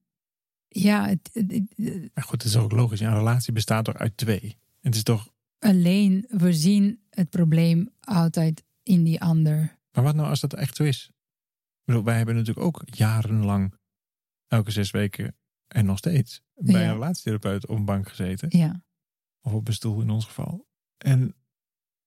ja, 0.67 1.07
het, 1.07 1.29
het- 1.33 1.51
het- 1.75 2.09
Maar 2.13 2.23
goed, 2.23 2.43
het 2.43 2.51
is 2.51 2.57
ook 2.57 2.71
logisch. 2.71 2.99
Een 2.99 3.13
relatie 3.17 3.53
bestaat 3.53 3.85
toch 3.85 3.95
uit 3.97 4.17
twee? 4.17 4.57
Het 4.81 4.95
is 4.95 5.03
toch. 5.03 5.31
alleen 5.59 6.25
we 6.29 6.53
zien 6.53 6.99
het 7.09 7.29
probleem 7.29 7.89
altijd 7.99 8.63
in 8.83 9.03
die 9.03 9.21
ander. 9.21 9.77
Maar 9.91 10.03
wat 10.03 10.15
nou 10.15 10.29
als 10.29 10.39
dat 10.39 10.53
echt 10.53 10.75
zo 10.75 10.83
is? 10.83 11.11
Bedoel, 11.83 12.03
wij 12.03 12.17
hebben 12.17 12.35
natuurlijk 12.35 12.65
ook 12.65 12.81
jarenlang 12.85 13.73
elke 14.47 14.71
zes 14.71 14.91
weken 14.91 15.35
en 15.67 15.85
nog 15.85 15.97
steeds 15.97 16.41
bij 16.55 16.81
Ja. 16.81 16.87
een 16.87 16.93
relatietherapeut 16.93 17.67
op 17.67 17.77
een 17.77 17.85
bank 17.85 18.09
gezeten. 18.09 18.57
Ja, 18.57 18.83
Of 19.41 19.53
op 19.53 19.67
een 19.67 19.73
stoel 19.73 20.01
in 20.01 20.09
ons 20.09 20.25
geval. 20.25 20.67
En 20.97 21.35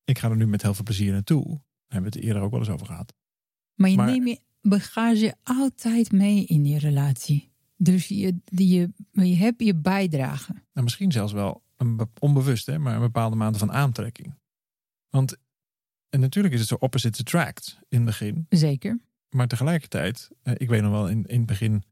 ik 0.05 0.19
ga 0.19 0.31
er 0.31 0.37
nu 0.37 0.47
met 0.47 0.63
heel 0.63 0.75
veel 0.75 0.85
plezier 0.85 1.13
naartoe. 1.13 1.45
Daar 1.47 1.61
hebben 1.87 2.11
we 2.13 2.17
het 2.19 2.27
eerder 2.27 2.43
ook 2.43 2.51
wel 2.51 2.61
eens 2.61 2.69
over 2.69 2.87
gehad. 2.87 3.15
Maar 3.75 3.91
je 3.91 3.97
Maar- 3.97 4.07
neemt 4.11 4.29
je 4.29 4.41
bagage 4.69 5.35
altijd 5.43 6.13
mee 6.13 6.45
in 6.47 6.65
je 6.65 6.79
relatie. 6.79 7.53
Dus 7.77 8.09
je, 8.09 8.41
die 8.45 8.69
je, 8.79 8.91
je 9.29 9.37
hebt 9.37 9.63
je 9.63 9.75
bijdrage. 9.75 10.53
Nou, 10.53 10.63
misschien 10.85 11.13
zelfs 11.13 11.33
wel 11.33 11.63
een 11.77 11.97
be- 11.97 12.09
onbewust, 12.19 12.67
hè, 12.67 12.79
maar 12.79 12.95
een 12.95 13.01
bepaalde 13.01 13.37
mate 13.37 13.59
van 13.59 13.73
aantrekking. 13.73 14.35
Want 15.09 15.37
en 16.09 16.21
natuurlijk 16.21 16.55
is 16.55 16.61
het 16.61 16.69
zo 16.69 16.75
opposite 16.75 17.21
attract 17.21 17.79
in 17.89 17.97
het 17.97 18.07
begin. 18.07 18.47
Zeker. 18.49 19.01
Maar 19.31 19.47
tegelijkertijd, 19.47 20.31
eh, 20.43 20.55
ik 20.57 20.69
weet 20.69 20.83
nog 20.83 20.91
wel, 20.91 21.09
in, 21.09 21.25
in 21.27 21.39
het 21.39 21.47
begin 21.47 21.83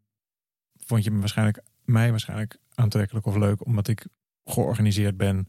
vond 0.77 1.05
je 1.05 1.11
me 1.11 1.19
waarschijnlijk, 1.19 1.63
mij 1.85 2.11
waarschijnlijk 2.11 2.59
aantrekkelijk 2.75 3.27
of 3.27 3.37
leuk, 3.37 3.67
omdat 3.67 3.89
ik 3.89 4.07
georganiseerd 4.45 5.17
ben. 5.17 5.49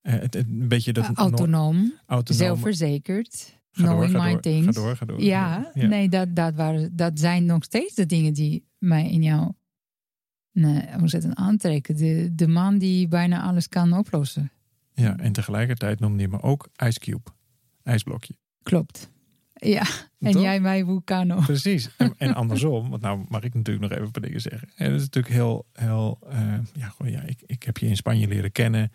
Eh, 0.00 0.14
het, 0.14 0.34
een 0.34 0.68
beetje 0.68 0.92
dat 0.92 1.04
Uh, 1.04 1.10
autonoom, 1.14 1.92
zelfverzekerd, 2.24 3.58
Ga 3.70 3.82
knowing 3.82 4.12
my 4.12 4.30
door, 4.30 4.40
things. 4.40 4.66
Ga 4.66 4.72
door, 4.72 4.96
ga 4.96 5.06
door. 5.06 5.22
Ja, 5.22 5.70
Ja. 5.74 5.86
nee, 5.86 6.08
dat, 6.08 6.36
dat, 6.36 6.54
waren, 6.54 6.96
dat 6.96 7.18
zijn 7.18 7.44
nog 7.44 7.64
steeds 7.64 7.94
de 7.94 8.06
dingen 8.06 8.32
die 8.32 8.66
mij 8.78 9.10
in 9.10 9.22
jou 9.22 9.52
nee, 10.52 10.82
ontzettend 11.00 11.34
aantrekken. 11.34 11.96
De, 11.96 12.34
de 12.34 12.48
man 12.48 12.78
die 12.78 13.08
bijna 13.08 13.42
alles 13.42 13.68
kan 13.68 13.92
oplossen. 13.92 14.50
Ja, 14.94 15.16
en 15.16 15.32
tegelijkertijd 15.32 16.00
noemde 16.00 16.22
je 16.22 16.28
me 16.28 16.42
ook 16.42 16.68
Ice 16.86 16.98
Cube. 16.98 17.30
IJsblokje. 17.82 18.36
Klopt. 18.62 19.10
Ja, 19.58 19.84
en 20.18 20.32
Toch? 20.32 20.42
jij 20.42 20.60
mij 20.60 20.84
Vulcano. 20.84 21.40
Precies. 21.40 21.90
En, 21.96 22.14
en 22.18 22.34
andersom, 22.34 22.88
want 22.90 23.02
nou 23.02 23.24
mag 23.28 23.42
ik 23.42 23.54
natuurlijk 23.54 23.80
nog 23.84 23.92
even 23.92 24.04
een 24.04 24.10
paar 24.10 24.22
dingen 24.22 24.40
zeggen. 24.40 24.68
En 24.74 24.90
dat 24.90 24.96
is 25.00 25.04
natuurlijk 25.04 25.34
heel, 25.34 25.66
heel 25.72 26.18
eh, 26.28 26.58
ja, 26.72 26.94
ja 27.04 27.22
ik, 27.22 27.42
ik 27.46 27.62
heb 27.62 27.78
je 27.78 27.86
in 27.86 27.96
Spanje 27.96 28.28
leren 28.28 28.52
kennen. 28.52 28.92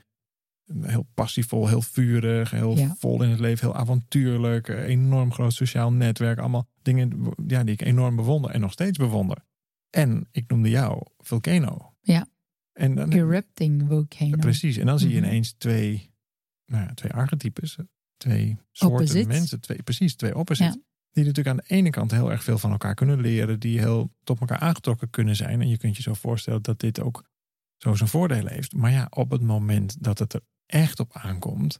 Heel 0.81 1.07
passievol, 1.13 1.67
heel 1.67 1.81
vurig, 1.81 2.51
heel 2.51 2.77
Ja. 2.77 2.95
vol 2.99 3.23
in 3.23 3.29
het 3.29 3.39
leven, 3.39 3.67
heel 3.67 3.75
avontuurlijk. 3.79 4.67
eh, 4.69 4.83
Enorm 4.87 5.33
groot 5.33 5.53
sociaal 5.53 5.91
netwerk. 5.93 6.39
Allemaal 6.39 6.67
dingen 6.81 7.33
ja, 7.47 7.63
die 7.63 7.73
ik 7.73 7.81
enorm 7.81 8.15
bewonder 8.15 8.51
en 8.51 8.59
nog 8.61 8.71
steeds 8.71 8.97
bewonder. 8.97 9.37
En 9.89 10.27
ik 10.31 10.49
noemde 10.49 10.69
jou 10.69 11.01
Volcano. 11.17 11.93
Ja. 12.01 12.27
En 12.73 12.95
dan, 12.95 13.11
Erupting 13.11 13.83
volcano. 13.87 14.37
Precies. 14.37 14.77
En 14.77 14.85
dan 14.85 14.99
zie 14.99 15.09
je 15.09 15.17
Mhm. 15.19 15.25
ineens 15.25 15.53
twee, 15.53 16.13
nou 16.65 16.83
ja, 16.83 16.93
twee 16.93 17.13
archetypes. 17.13 17.77
Twee 18.21 18.57
soorten 18.71 19.27
mensen. 19.27 19.61
Twee, 19.61 19.83
precies, 19.83 20.15
twee 20.15 20.35
opposites. 20.37 20.73
Ja. 20.73 20.81
Die 21.11 21.25
natuurlijk 21.25 21.57
aan 21.57 21.63
de 21.67 21.75
ene 21.75 21.89
kant 21.89 22.11
heel 22.11 22.31
erg 22.31 22.43
veel 22.43 22.57
van 22.57 22.71
elkaar 22.71 22.95
kunnen 22.95 23.21
leren. 23.21 23.59
Die 23.59 23.79
heel 23.79 24.11
tot 24.23 24.39
elkaar 24.39 24.59
aangetrokken 24.59 25.09
kunnen 25.09 25.35
zijn. 25.35 25.61
En 25.61 25.69
je 25.69 25.77
kunt 25.77 25.95
je 25.95 26.01
zo 26.01 26.13
voorstellen 26.13 26.61
dat 26.61 26.79
dit 26.79 26.99
ook 26.99 27.23
zo 27.77 27.95
zijn 27.95 28.09
voordelen 28.09 28.51
heeft. 28.53 28.73
Maar 28.73 28.91
ja, 28.91 29.07
op 29.09 29.31
het 29.31 29.41
moment 29.41 30.03
dat 30.03 30.19
het 30.19 30.33
er 30.33 30.41
echt 30.65 30.99
op 30.99 31.13
aankomt. 31.13 31.79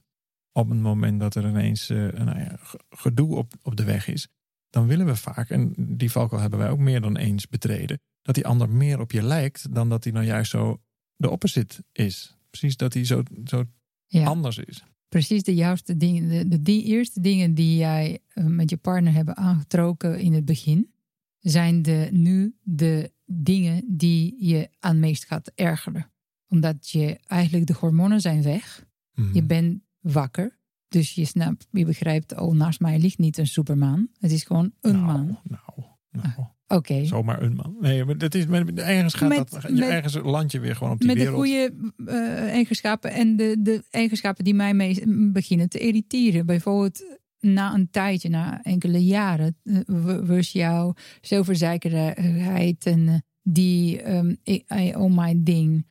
Op 0.52 0.68
het 0.68 0.78
moment 0.78 1.20
dat 1.20 1.34
er 1.34 1.48
ineens 1.48 1.90
eh, 1.90 1.96
nou 1.98 2.38
ja, 2.38 2.56
ge- 2.58 2.80
gedoe 2.90 3.36
op, 3.36 3.52
op 3.62 3.76
de 3.76 3.84
weg 3.84 4.06
is. 4.08 4.28
Dan 4.70 4.86
willen 4.86 5.06
we 5.06 5.16
vaak, 5.16 5.50
en 5.50 5.74
die 5.76 6.10
valkuil 6.10 6.40
hebben 6.40 6.58
wij 6.58 6.70
ook 6.70 6.78
meer 6.78 7.00
dan 7.00 7.16
eens 7.16 7.48
betreden. 7.48 8.00
Dat 8.22 8.34
die 8.34 8.46
ander 8.46 8.68
meer 8.70 9.00
op 9.00 9.12
je 9.12 9.22
lijkt 9.22 9.74
dan 9.74 9.88
dat 9.88 10.04
hij 10.04 10.12
nou 10.12 10.24
juist 10.26 10.50
zo 10.50 10.80
de 11.16 11.30
opposite 11.30 11.84
is. 11.92 12.36
Precies 12.50 12.76
dat 12.76 12.94
hij 12.94 13.04
zo, 13.04 13.22
zo 13.44 13.64
Ja. 14.06 14.24
anders 14.26 14.58
is. 14.58 14.84
Precies 15.12 15.42
de 15.42 15.54
juiste 15.54 15.96
dingen. 15.96 16.48
De, 16.50 16.62
de, 16.62 16.82
eerste 16.82 17.20
dingen 17.20 17.54
die 17.54 17.76
jij 17.76 18.18
eh, 18.28 18.44
met 18.44 18.70
je 18.70 18.76
partner 18.76 19.12
hebben 19.12 19.36
aangetrokken 19.36 20.20
in 20.20 20.32
het 20.32 20.44
begin, 20.44 20.92
zijn 21.38 21.82
de, 21.82 22.08
nu 22.12 22.56
de 22.62 23.12
dingen 23.24 23.84
die 23.86 24.34
je 24.38 24.68
aan 24.80 25.00
meest 25.00 25.24
gaat 25.24 25.52
ergeren. 25.54 26.10
Omdat 26.48 26.88
je 26.88 27.18
eigenlijk 27.26 27.66
de 27.66 27.76
hormonen 27.78 28.20
zijn 28.20 28.42
weg. 28.42 28.86
Mhm. 29.14 29.34
Je 29.34 29.42
bent 29.42 29.82
wakker. 30.00 30.58
Dus 30.88 31.14
je 31.14 31.24
snapt, 31.24 31.66
je 31.70 31.84
begrijpt, 31.84 32.40
oh, 32.40 32.54
naast 32.54 32.80
mij 32.80 32.98
ligt 32.98 33.18
niet 33.18 33.38
een 33.38 33.46
supermaan. 33.46 34.08
Het 34.18 34.30
is 34.30 34.44
gewoon 34.44 34.72
een 34.80 34.92
nou, 34.92 35.04
maan. 35.04 35.38
Nou, 35.42 35.86
nou. 36.12 36.46
Oké. 36.66 37.04
Zomaar 37.04 37.42
een 37.42 37.54
man. 37.54 37.76
Nee, 37.80 38.04
maar 38.04 38.18
dat 38.18 38.34
is, 38.34 38.44
ergens 38.46 39.14
gaat 39.14 39.28
Met- 39.28 39.50
dat, 39.50 39.70
met- 39.70 39.88
ergens 39.88 40.14
land 40.22 40.52
je 40.52 40.60
weer 40.60 40.76
gewoon 40.76 40.92
op 40.92 40.98
die 40.98 41.06
Met 41.06 41.16
de 41.16 41.22
wereld. 41.22 41.40
goede 41.44 41.74
eh, 42.06 42.48
eigenschappen 42.50 43.10
en 43.12 43.36
de, 43.36 43.56
de 43.62 43.84
eigenschappen 43.90 44.44
die 44.44 44.54
mij 44.54 44.74
mee, 44.74 45.02
beginnen 45.32 45.68
te 45.68 45.78
irriteren. 45.78 46.46
Bijvoorbeeld 46.46 47.18
na 47.40 47.74
een 47.74 47.90
tijdje, 47.90 48.28
na 48.28 48.62
enkele 48.62 49.04
jaren, 49.04 49.56
eh, 49.62 49.80
was 50.26 50.52
jouw 50.52 50.94
zelfverzekerheid 51.20 52.86
en 52.86 53.08
eh, 53.08 53.14
die 53.42 54.02
ik- 54.42 54.64
I 54.74 54.94
own 54.94 55.14
my 55.14 55.34
ding. 55.42 55.86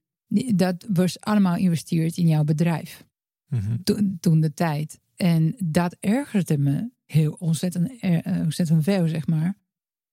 Dat 0.55 0.85
was 0.93 1.19
allemaal 1.19 1.55
geïnvesteerd 1.55 2.17
in 2.17 2.27
jouw 2.27 2.43
bedrijf 2.43 3.05
Mhm. 3.47 3.77
toen, 3.83 4.17
toen 4.19 4.39
de 4.41 4.53
tijd. 4.53 4.99
En 5.15 5.55
dat 5.63 5.95
ergerde 5.99 6.57
me 6.57 6.89
heel 7.05 7.31
ontzettend, 7.39 7.91
ontzettend 8.25 8.83
veel, 8.83 9.07
zeg 9.07 9.27
maar. 9.27 9.55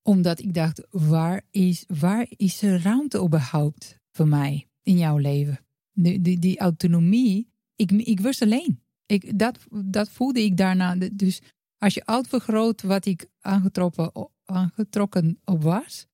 Omdat 0.09 0.41
ik 0.41 0.55
dacht, 0.55 0.87
waar 0.91 1.43
is, 1.51 1.85
waar 2.01 2.27
is 2.37 2.63
er 2.63 2.83
ruimte 2.83 3.23
überhaupt 3.23 3.99
voor 4.11 4.29
mij 4.29 4.69
in 4.83 4.99
jouw 4.99 5.17
leven? 5.17 5.59
Die, 5.93 6.21
die, 6.21 6.39
die 6.39 6.59
autonomie, 6.59 7.53
ik, 7.77 7.93
ik 7.93 8.21
was 8.21 8.43
alleen. 8.43 8.83
Ik, 9.07 9.39
dat, 9.39 9.59
dat 9.85 10.11
voelde 10.11 10.43
ik 10.43 10.57
daarna. 10.57 10.97
Dus 11.13 11.43
als 11.79 11.95
je 11.95 12.07
uitvergroot 12.07 12.83
wat 12.83 13.07
ik 13.07 13.27
aangetrokken, 13.41 14.13
aangetrokken 14.45 15.41
op 15.45 15.63
was, 15.63 16.07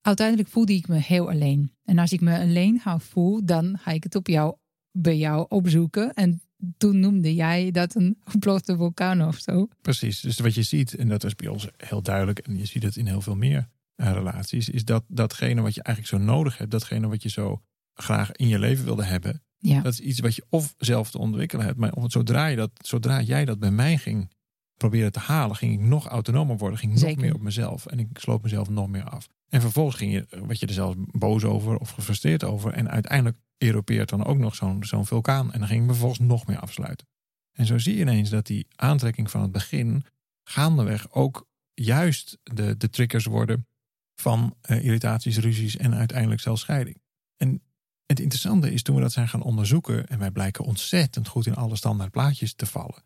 uiteindelijk 0.00 0.48
voelde 0.48 0.74
ik 0.74 0.88
me 0.88 0.96
heel 0.96 1.30
alleen. 1.30 1.72
En 1.84 1.98
als 1.98 2.12
ik 2.12 2.20
me 2.20 2.38
alleen 2.38 2.80
ga 2.80 2.98
voel, 2.98 3.44
dan 3.44 3.78
ga 3.78 3.90
ik 3.90 4.02
het 4.02 4.14
op 4.14 4.26
jou, 4.26 4.56
bij 4.90 5.16
jou 5.16 5.46
opzoeken. 5.48 6.14
En 6.14 6.40
toen 6.76 7.00
noemde 7.00 7.34
jij 7.34 7.70
dat 7.70 7.94
een 7.94 8.16
geplofte 8.32 8.76
vulkaan 8.76 9.26
of 9.26 9.38
zo. 9.38 9.68
Precies. 9.82 10.20
Dus 10.20 10.38
wat 10.38 10.54
je 10.54 10.62
ziet, 10.62 10.94
en 10.94 11.08
dat 11.08 11.24
is 11.24 11.34
bij 11.34 11.48
ons 11.48 11.68
heel 11.76 12.02
duidelijk, 12.02 12.38
en 12.38 12.58
je 12.58 12.64
ziet 12.64 12.82
het 12.82 12.96
in 12.96 13.06
heel 13.06 13.20
veel 13.20 13.36
meer 13.36 13.68
eh, 13.94 14.12
relaties, 14.12 14.68
is 14.68 14.84
dat 14.84 15.04
datgene 15.08 15.60
wat 15.60 15.74
je 15.74 15.82
eigenlijk 15.82 16.16
zo 16.16 16.32
nodig 16.32 16.58
hebt, 16.58 16.70
datgene 16.70 17.08
wat 17.08 17.22
je 17.22 17.28
zo 17.28 17.62
graag 17.94 18.32
in 18.32 18.48
je 18.48 18.58
leven 18.58 18.84
wilde 18.84 19.04
hebben, 19.04 19.42
Ja, 19.58 19.80
dat 19.80 19.92
is 19.92 20.00
iets 20.00 20.20
wat 20.20 20.34
je 20.34 20.44
of 20.48 20.74
zelf 20.78 21.10
te 21.10 21.18
ontwikkelen 21.18 21.66
hebt. 21.66 21.78
Maar 21.78 21.92
zodra, 22.06 22.46
je 22.46 22.56
dat, 22.56 22.70
zodra 22.74 23.20
jij 23.20 23.44
dat 23.44 23.58
bij 23.58 23.70
mij 23.70 23.98
ging 23.98 24.30
proberen 24.76 25.12
te 25.12 25.18
halen, 25.18 25.56
ging 25.56 25.72
ik 25.72 25.80
nog 25.80 26.06
autonomer 26.06 26.56
worden, 26.56 26.78
ging 26.78 26.96
ik 26.96 27.06
nog 27.06 27.16
meer 27.16 27.34
op 27.34 27.40
mezelf 27.40 27.86
en 27.86 27.98
ik 27.98 28.08
sloot 28.12 28.42
mezelf 28.42 28.68
nog 28.68 28.88
meer 28.88 29.04
af. 29.04 29.28
En 29.48 29.60
vervolgens 29.60 29.96
ging 29.96 30.12
je, 30.12 30.26
eh, 30.30 30.40
wat 30.40 30.60
je 30.60 30.66
er 30.66 30.72
zelfs 30.72 30.96
boos 30.98 31.44
over 31.44 31.76
of 31.76 31.90
gefrustreerd 31.90 32.44
over. 32.44 32.72
En 32.72 32.90
uiteindelijk 32.90 33.36
eropeert 33.62 34.08
dan 34.08 34.24
ook 34.24 34.38
nog 34.38 34.54
zo'n 34.80 35.06
vulkaan. 35.06 35.52
En 35.52 35.58
dan 35.58 35.68
ging 35.68 35.90
ik 35.90 36.00
me 36.00 36.14
nog 36.18 36.46
meer 36.46 36.58
afsluiten. 36.58 37.06
En 37.52 37.66
zo 37.66 37.78
zie 37.78 37.94
je 37.94 38.00
ineens 38.00 38.30
dat 38.30 38.46
die 38.46 38.66
aantrekking 38.76 39.30
van 39.30 39.42
het 39.42 39.52
begin 39.52 40.04
gaandeweg 40.44 41.12
ook 41.12 41.48
juist 41.74 42.38
de, 42.42 42.76
de 42.76 42.90
triggers 42.90 43.24
worden 43.24 43.66
van 44.14 44.56
eh, 44.60 44.84
irritaties, 44.84 45.38
ruzies 45.38 45.76
en 45.76 45.94
uiteindelijk 45.94 46.40
zelfs 46.40 46.60
scheiding. 46.60 47.02
En 47.36 47.62
het 48.06 48.20
interessante 48.20 48.72
is 48.72 48.82
toen 48.82 48.94
we 48.94 49.00
dat 49.00 49.12
zijn 49.12 49.28
gaan 49.28 49.42
onderzoeken, 49.42 50.06
en 50.06 50.18
wij 50.18 50.30
blijken 50.30 50.64
ontzettend 50.64 51.28
goed 51.28 51.46
in 51.46 51.54
alle 51.54 51.76
standaard 51.76 52.10
plaatjes 52.10 52.54
te 52.54 52.66
vallen. 52.66 53.04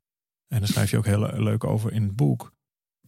En 0.48 0.58
daar 0.58 0.68
schrijf 0.68 0.90
je 0.90 0.96
ook 0.96 1.06
heel 1.06 1.42
leuk 1.42 1.64
over 1.64 1.92
in 1.92 2.02
het 2.02 2.16
boek. 2.16 2.52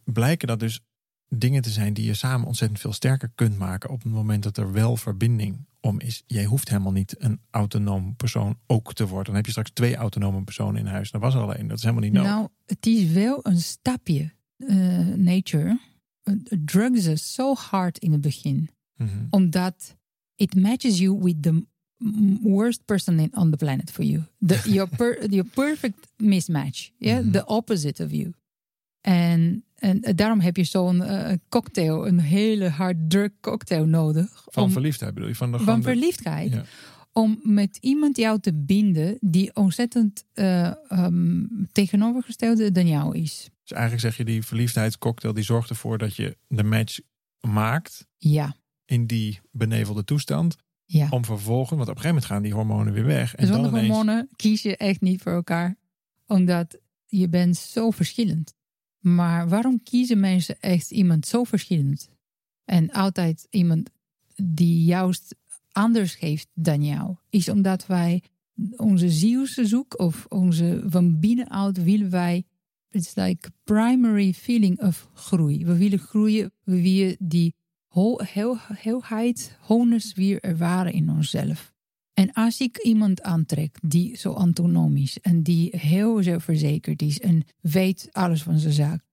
Blijken 0.05 0.49
dat 0.49 0.61
dus 0.61 0.81
dingen 1.29 1.63
te 1.63 1.71
zijn 1.71 1.95
die 1.95 2.05
je 2.05 2.15
samen 2.15 2.47
ontzettend 2.47 2.81
veel 2.81 2.93
sterker 2.93 3.31
kunt 3.35 3.59
maken 3.59 3.91
op 3.91 4.03
het 4.03 4.13
moment 4.13 4.43
dat 4.43 4.57
er 4.57 4.73
wel 4.73 4.97
verbinding 4.97 5.67
om 5.81 6.01
is. 6.01 6.23
Jij 6.27 6.45
hoeft 6.45 6.69
helemaal 6.69 6.93
niet 6.93 7.15
een 7.19 7.41
autonoom 7.51 8.17
persoon 8.17 8.59
ook 8.67 8.95
te 8.95 9.07
worden. 9.07 9.25
Dan 9.25 9.35
heb 9.35 9.45
je 9.45 9.51
straks 9.51 9.71
twee 9.71 9.97
autonome 9.97 10.43
personen 10.45 10.81
in 10.81 10.87
huis. 10.87 11.11
Dat 11.11 11.21
was 11.21 11.35
er 11.35 11.41
al 11.41 11.55
één. 11.55 11.67
Dat 11.69 11.77
is 11.77 11.83
helemaal 11.83 12.05
niet 12.05 12.13
nodig. 12.13 12.31
nou, 12.31 12.49
het 12.67 12.87
is 12.87 13.11
wel 13.13 13.39
een 13.43 13.59
stapje. 13.61 14.35
eh, 14.57 14.99
nature. 15.15 15.81
Eh, 16.23 16.35
Drugs 16.65 17.05
is 17.05 17.33
zo 17.35 17.55
hard 17.55 17.99
in 17.99 18.13
het 18.13 18.21
begin. 18.21 18.69
Mhm. 18.97 19.11
Omdat 19.31 19.97
it 20.35 20.55
matches 20.55 20.99
you 20.99 21.19
with 21.23 21.43
the 21.43 21.67
worst 22.43 22.85
person 22.85 23.19
in, 23.19 23.37
on 23.37 23.51
the 23.51 23.57
planet 23.57 23.91
for 23.91 24.05
you. 24.05 24.23
The, 24.47 24.63
your, 24.73 24.89
per, 24.97 25.29
your 25.31 25.45
perfect 25.55 26.09
mismatch. 26.17 26.91
Yeah? 26.99 27.21
Mhm. 27.23 27.31
The 27.31 27.47
opposite 27.47 28.05
of 28.05 28.11
you. 28.11 28.33
En, 29.01 29.65
en 29.77 30.01
daarom 30.15 30.41
heb 30.41 30.57
je 30.57 30.65
zo'n 30.65 31.03
eh, 31.03 31.33
cocktail, 31.49 32.07
een 32.07 32.21
hele 32.21 32.69
hard 32.69 32.97
drug 33.11 33.31
cocktail 33.41 33.87
nodig. 33.87 34.45
Van 34.51 34.63
om, 34.63 34.71
verliefdheid 34.71 35.15
bedoel 35.15 35.29
je? 35.29 35.35
Van, 35.35 35.51
de, 35.51 35.57
van 35.57 35.65
gewoon 35.67 35.81
de- 35.81 35.87
verliefdheid. 35.89 36.53
Ja. 36.53 36.65
Om 37.13 37.41
met 37.43 37.77
iemand 37.81 38.17
jou 38.17 38.41
te 38.41 38.55
binden 38.55 39.17
die 39.21 39.55
ontzettend 39.55 40.25
eh, 40.33 40.67
ehm, 40.91 41.45
tegenovergestelde 41.73 42.73
dan 42.73 42.87
jou 42.89 43.17
is. 43.19 43.51
Dus 43.63 43.73
eigenlijk 43.77 44.03
zeg 44.03 44.17
je 44.17 44.25
die 44.25 44.43
verliefdheidscocktail 44.45 45.35
die 45.35 45.45
zorgt 45.45 45.71
ervoor 45.71 45.99
dat 45.99 46.17
je 46.17 46.37
de 46.49 46.63
match 46.63 46.99
maakt 47.41 48.07
Ja, 48.19 48.57
in 48.85 49.07
die 49.07 49.41
benevelde 49.53 50.05
toestand. 50.05 50.57
ja. 50.85 51.07
Om 51.11 51.25
vervolgens, 51.25 51.71
want 51.71 51.83
op 51.83 51.89
een 51.97 52.01
gegeven 52.03 52.09
moment 52.15 52.25
gaan 52.33 52.43
die 52.43 52.53
hormonen 52.53 52.93
weer 52.93 53.05
weg. 53.05 53.35
En 53.35 53.47
Zonder 53.47 53.71
dan 53.71 53.79
ineens, 53.81 53.95
hormonen 53.95 54.29
kies 54.37 54.63
je 54.63 54.77
echt 54.77 55.01
niet 55.01 55.23
voor 55.23 55.33
elkaar. 55.33 55.77
Omdat 56.27 56.79
je 57.07 57.29
bent 57.29 57.57
zo 57.57 57.91
verschillend. 57.91 58.55
Maar 59.07 59.49
waarom 59.49 59.83
kiezen 59.83 60.21
mensen 60.21 60.61
echt 60.61 60.91
iemand 60.91 61.27
zo 61.27 61.45
verschillend? 61.45 62.11
En 62.65 62.91
altijd 62.91 63.47
iemand 63.51 63.91
die 64.43 64.85
juist 64.85 65.37
anders 65.73 66.15
geeft 66.15 66.49
dan 66.55 66.85
jou. 66.85 67.17
Is 67.31 67.49
omdat 67.49 67.87
wij 67.87 68.23
onze 68.77 69.11
zielse 69.11 69.67
zoek 69.67 69.99
of 69.99 70.27
onze 70.29 70.83
van 70.87 71.21
binnenuit 71.21 71.83
willen 71.83 72.11
wij... 72.11 72.45
It's 72.91 73.15
like 73.15 73.51
primary 73.65 74.33
feeling 74.35 74.83
of 74.83 75.09
groei. 75.15 75.65
We 75.65 75.77
willen 75.77 75.99
groeien, 75.99 76.53
we 76.63 76.83
willen 76.83 77.17
die 77.19 77.55
heel, 77.89 78.21
heel, 78.25 78.59
heelheid, 78.61 79.59
wholeness 79.61 80.15
weer 80.15 80.41
ervaren 80.41 80.93
in 80.93 81.11
onszelf. 81.11 81.75
En 82.19 82.33
als 82.33 82.61
ik 82.61 82.79
iemand 82.79 83.23
aantrek 83.23 83.79
die 83.83 84.17
zo 84.17 84.33
autonoom 84.33 84.97
is 84.97 85.21
en 85.21 85.43
die 85.43 85.77
heel 85.77 86.23
zelfverzekerd 86.23 87.03
is 87.03 87.21
en 87.21 87.45
weet 87.61 88.09
alles 88.13 88.43
van 88.43 88.59
zijn 88.59 88.73
zaak, 88.73 89.05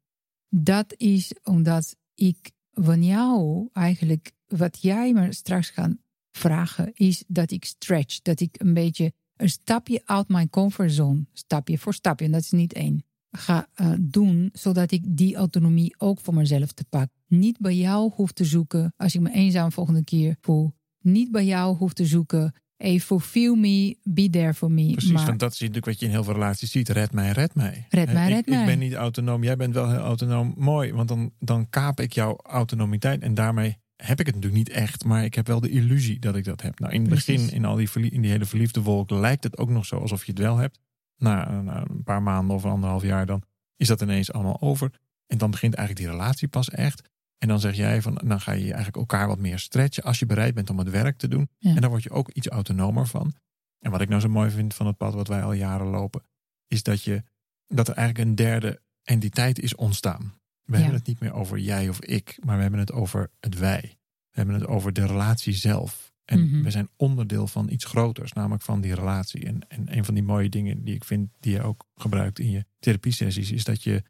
dat 0.50 0.94
is 0.98 1.34
omdat 1.44 1.96
ik 2.16 2.52
van 2.72 3.04
jou 3.04 3.70
eigenlijk, 3.74 4.32
wat 4.48 4.82
jij 4.82 5.14
me 5.14 5.34
straks 5.34 5.70
gaat 5.70 5.96
vragen, 6.32 6.92
is 6.94 7.24
dat 7.28 7.52
ik 7.52 7.66
stretch, 7.66 8.22
dat 8.22 8.40
ik 8.40 8.56
een 8.62 8.74
beetje 8.74 9.14
een 9.36 9.50
stapje 9.50 10.02
uit 10.06 10.28
mijn 10.28 10.50
comfortzone, 10.50 11.26
stapje 11.34 11.78
voor 11.78 11.94
stapje, 11.94 12.26
en 12.26 12.32
dat 12.32 12.42
is 12.42 12.52
niet 12.52 12.74
één, 12.74 13.04
ga 13.32 13.68
eh, 13.74 13.94
doen, 14.00 14.50
zodat 14.54 14.92
ik 14.92 15.18
die 15.18 15.36
autonomie 15.36 15.96
ook 15.98 16.20
voor 16.20 16.34
mezelf 16.34 16.72
te 16.72 16.86
pak. 16.90 17.10
Niet 17.28 17.60
bij 17.60 17.76
jou 17.76 18.12
hoef 18.14 18.32
te 18.32 18.46
zoeken 18.46 18.94
als 18.98 19.16
ik 19.16 19.22
me 19.22 19.32
eenzaam 19.32 19.72
volgende 19.72 20.04
keer 20.04 20.38
voel. 20.42 20.74
Niet 21.00 21.32
bij 21.32 21.46
jou 21.46 21.76
hoef 21.76 21.94
te 21.94 22.06
zoeken 22.06 22.54
hey, 22.84 23.00
fulfill 23.00 23.56
me, 23.56 23.98
be 24.04 24.30
there 24.30 24.54
for 24.54 24.72
me. 24.72 24.92
Precies, 24.92 25.12
maar, 25.12 25.26
want 25.26 25.40
dat 25.40 25.52
is 25.52 25.60
natuurlijk 25.60 25.86
wat 25.86 26.00
je 26.00 26.06
in 26.06 26.12
heel 26.12 26.24
veel 26.24 26.34
relaties 26.34 26.72
ziet. 26.72 26.90
Red 26.90 27.14
mij, 27.14 27.32
red 27.32 27.56
mij. 27.56 27.86
Red 27.90 28.14
mij, 28.14 28.28
ik, 28.28 28.34
red 28.34 28.48
Ik 28.48 28.54
mij. 28.54 28.66
ben 28.66 28.80
niet 28.80 28.94
autonoom, 28.94 29.44
jij 29.44 29.56
bent 29.56 29.74
wel 29.74 29.90
heel 29.90 30.00
autonoom. 30.00 30.54
Mooi, 30.58 30.94
want 30.94 31.08
dan, 31.08 31.32
dan 31.40 31.70
kaap 31.70 32.00
ik 32.00 32.14
jouw 32.14 32.38
autonomiteit. 32.44 33.22
En 33.22 33.34
daarmee 33.34 33.78
heb 33.96 34.20
ik 34.20 34.26
het 34.26 34.36
natuurlijk 34.36 34.68
niet 34.68 34.78
echt. 34.78 35.06
Maar 35.06 35.24
ik 35.24 35.34
heb 35.34 35.48
wel 35.48 35.60
de 35.60 35.70
illusie 35.70 36.20
dat 36.20 36.36
ik 36.36 36.44
dat 36.44 36.62
heb. 36.62 36.80
Nou, 36.80 36.94
in 36.94 37.00
het 37.00 37.10
Precies. 37.10 37.42
begin, 37.42 37.56
in, 37.56 37.66
al 37.66 37.76
die, 37.76 37.90
in 38.12 38.22
die 38.22 38.32
hele 38.32 38.46
verliefde 38.46 38.82
wolk, 38.82 39.10
lijkt 39.10 39.44
het 39.44 39.58
ook 39.58 39.70
nog 39.70 39.86
zo 39.86 39.98
alsof 39.98 40.26
je 40.26 40.32
het 40.32 40.42
wel 40.42 40.58
hebt. 40.58 40.80
Na, 41.18 41.62
na 41.62 41.86
een 41.90 42.04
paar 42.04 42.24
maanden 42.24 42.56
of 42.56 42.64
een 42.64 42.72
anderhalf 42.72 43.04
jaar, 43.04 43.26
dan 43.26 43.42
is 43.78 43.88
dat 43.88 44.02
ineens 44.02 44.32
allemaal 44.32 44.62
over. 44.62 44.92
En 45.28 45.38
dan 45.38 45.52
begint 45.52 45.74
eigenlijk 45.74 46.08
die 46.08 46.18
relatie 46.18 46.48
pas 46.48 46.70
echt. 46.70 47.02
En 47.44 47.50
dan 47.50 47.60
zeg 47.60 47.76
jij 47.76 48.02
van, 48.02 48.22
dan 48.26 48.42
ga 48.42 48.52
je 48.52 48.66
eigenlijk 48.66 48.96
elkaar 48.96 49.28
wat 49.28 49.40
meer 49.40 49.60
stretchen 49.60 50.04
als 50.04 50.20
je 50.20 50.26
bereid 50.26 50.54
bent 50.54 50.70
om 50.70 50.78
het 50.78 50.90
werk 50.90 51.18
te 51.18 51.28
doen. 51.28 51.50
Ja. 51.58 51.76
En 51.76 51.82
daar 51.82 51.90
word 51.90 52.04
je 52.04 52.10
ook 52.10 52.30
iets 52.30 52.48
autonomer 52.48 53.08
van. 53.08 53.34
En 53.80 53.92
wat 53.92 54.02
ik 54.02 54.10
nou 54.10 54.22
zo 54.22 54.30
mooi 54.30 54.50
vind 54.50 54.74
van 54.74 54.88
het 54.88 54.98
pad 54.98 55.14
wat 55.14 55.28
wij 55.28 55.44
al 55.44 55.54
jaren 55.54 55.88
lopen, 55.88 56.22
is 56.68 56.84
dat, 56.84 57.04
je, 57.04 57.24
dat 57.68 57.88
er 57.88 57.94
eigenlijk 57.96 58.30
een 58.30 58.36
derde 58.36 58.82
entiteit 59.04 59.60
is 59.60 59.76
ontstaan. 59.76 60.34
We 60.64 60.72
Ja. 60.74 60.78
hebben 60.78 60.98
het 60.98 61.08
niet 61.08 61.20
meer 61.20 61.34
over 61.34 61.58
jij 61.60 61.90
of 61.90 62.02
ik, 62.02 62.38
maar 62.44 62.56
we 62.56 62.62
hebben 62.62 62.80
het 62.80 62.92
over 62.92 63.32
het 63.40 63.58
wij. 63.58 63.82
We 64.30 64.38
hebben 64.38 64.56
het 64.56 64.66
over 64.66 64.94
de 64.94 65.06
relatie 65.06 65.54
zelf. 65.54 66.14
En 66.26 66.44
Mhm. 66.50 66.64
we 66.64 66.72
zijn 66.72 66.90
onderdeel 66.96 67.48
van 67.48 67.70
iets 67.70 67.86
groters, 67.86 68.34
namelijk 68.34 68.64
van 68.64 68.82
die 68.82 68.96
relatie. 68.96 69.46
En, 69.46 69.68
en 69.68 69.98
een 69.98 70.06
van 70.06 70.14
die 70.14 70.24
mooie 70.24 70.50
dingen 70.50 70.84
die 70.84 70.96
ik 70.96 71.04
vind, 71.04 71.30
die 71.40 71.52
je 71.54 71.62
ook 71.62 71.86
gebruikt 71.96 72.40
in 72.40 72.50
je 72.52 72.66
therapiesessies, 72.80 73.52
is 73.52 73.64
dat 73.64 73.84
je 73.84 74.04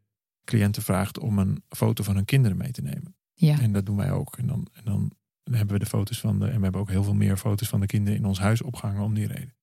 cliënten 0.43 0.82
vraagt 0.84 1.19
om 1.19 1.39
een 1.39 1.63
foto 1.69 2.04
van 2.04 2.15
hun 2.15 2.26
kinderen 2.26 2.58
mee 2.58 2.72
te 2.72 2.82
nemen. 2.82 3.15
Ja, 3.34 3.60
En 3.60 3.72
dat 3.72 3.86
doen 3.86 3.98
wij 3.98 4.12
ook. 4.12 4.38
En 4.38 4.48
dan, 4.48 4.67
en 4.74 4.84
dan 4.84 5.13
hebben 5.43 5.74
we 5.74 5.84
de 5.84 5.89
foto's 5.89 6.19
van 6.19 6.39
de. 6.39 6.48
En 6.48 6.58
we 6.58 6.63
hebben 6.63 6.82
ook 6.82 6.89
heel 6.89 7.04
veel 7.04 7.13
meer 7.13 7.38
foto's 7.38 7.67
van 7.67 7.80
de 7.80 7.86
kinderen 7.86 8.19
in 8.19 8.26
ons 8.26 8.39
huis 8.39 8.62
opgehangen 8.62 9.04
om 9.04 9.13
die 9.13 9.28
reden. 9.28 9.56